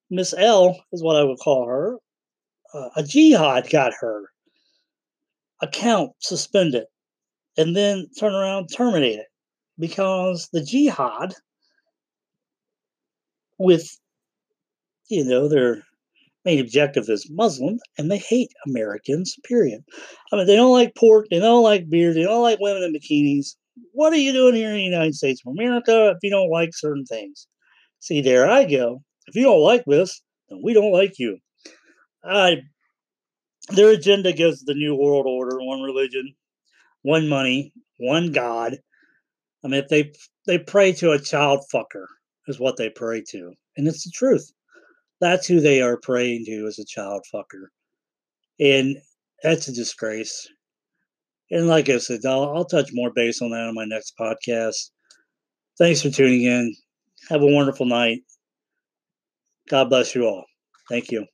Miss 0.10 0.34
L 0.38 0.80
is 0.92 1.04
what 1.04 1.18
I 1.18 1.24
would 1.24 1.40
call 1.40 1.68
her. 1.68 1.98
Uh, 2.74 2.90
a 2.96 3.04
jihad 3.04 3.70
got 3.70 3.94
her 4.00 4.30
account 5.62 6.12
suspended 6.20 6.86
and 7.58 7.76
then 7.76 8.08
turn 8.20 8.34
around 8.34 8.68
terminate 8.68 9.20
it 9.20 9.28
because 9.80 10.50
the 10.52 10.62
jihad 10.62 11.34
with 13.58 13.90
you 15.10 15.24
know, 15.24 15.48
their 15.48 15.84
main 16.44 16.60
objective 16.60 17.10
is 17.10 17.30
Muslim, 17.30 17.80
and 17.98 18.10
they 18.10 18.18
hate 18.18 18.52
Americans. 18.68 19.36
Period. 19.44 19.84
I 20.32 20.38
mean, 20.38 20.48
they 20.48 20.56
don't 20.56 20.72
like 20.72 20.96
pork, 20.96 21.28
they 21.30 21.40
don't 21.40 21.64
like 21.64 21.90
beer, 21.90 22.14
they 22.14 22.24
don't 22.24 22.42
like 22.42 22.60
women 22.60 22.84
in 22.84 22.94
bikinis. 22.94 23.56
What 23.92 24.14
are 24.14 24.18
you 24.18 24.34
doing 24.34 24.56
here 24.56 24.70
in 24.70 24.76
the 24.76 24.84
United 24.84 25.16
States 25.16 25.42
of 25.46 25.52
America 25.52 26.12
if 26.16 26.18
you 26.24 26.30
don't 26.30 26.50
like 26.50 26.72
certain 26.74 27.06
things? 27.06 27.48
See, 28.00 28.22
there 28.22 28.50
I 28.50 28.66
go. 28.66 29.02
If 29.28 29.36
you 29.36 29.44
don't 29.44 29.62
like 29.62 29.84
this, 29.86 30.22
then 30.50 30.62
we 30.64 30.74
don't 30.74 30.92
like 30.92 31.18
you. 31.20 31.38
I 32.24 32.62
their 33.70 33.90
agenda 33.90 34.32
goes 34.32 34.60
to 34.60 34.66
the 34.66 34.76
new 34.76 34.96
world 34.96 35.26
order, 35.26 35.58
one 35.60 35.82
religion, 35.82 36.36
one 37.02 37.28
money, 37.28 37.74
one 37.98 38.32
God. 38.32 38.78
I 39.64 39.68
mean, 39.68 39.82
if 39.82 39.90
they 39.90 40.14
they 40.46 40.60
pray 40.60 40.92
to 40.94 41.12
a 41.12 41.20
child 41.20 41.66
fucker, 41.74 42.06
is 42.48 42.60
what 42.60 42.78
they 42.78 42.90
pray 42.90 43.24
to, 43.30 43.54
and 43.78 43.88
it's 43.88 44.04
the 44.04 44.12
truth. 44.12 44.52
That's 45.20 45.48
who 45.48 45.60
they 45.60 45.82
are 45.82 45.98
praying 45.98 46.46
to 46.46 46.68
as 46.68 46.78
a 46.78 46.86
child 46.86 47.26
fucker, 47.34 47.68
and 48.60 48.98
that's 49.42 49.68
a 49.68 49.74
disgrace. 49.74 50.48
And 51.56 51.68
like 51.68 51.88
I 51.88 52.00
said, 52.00 52.20
I'll, 52.26 52.54
I'll 52.54 52.66
touch 52.66 52.90
more 52.92 53.12
base 53.16 53.42
on 53.42 53.52
that 53.52 53.62
on 53.62 53.76
my 53.76 53.86
next 53.86 54.16
podcast. 54.20 54.90
Thanks 55.78 56.02
for 56.02 56.10
tuning 56.10 56.44
in. 56.44 56.76
Have 57.30 57.44
a 57.44 57.48
wonderful 57.48 57.86
night. 57.86 58.24
God 59.70 59.88
bless 59.88 60.14
you 60.14 60.26
all. 60.26 60.44
Thank 60.90 61.12
you. 61.12 61.26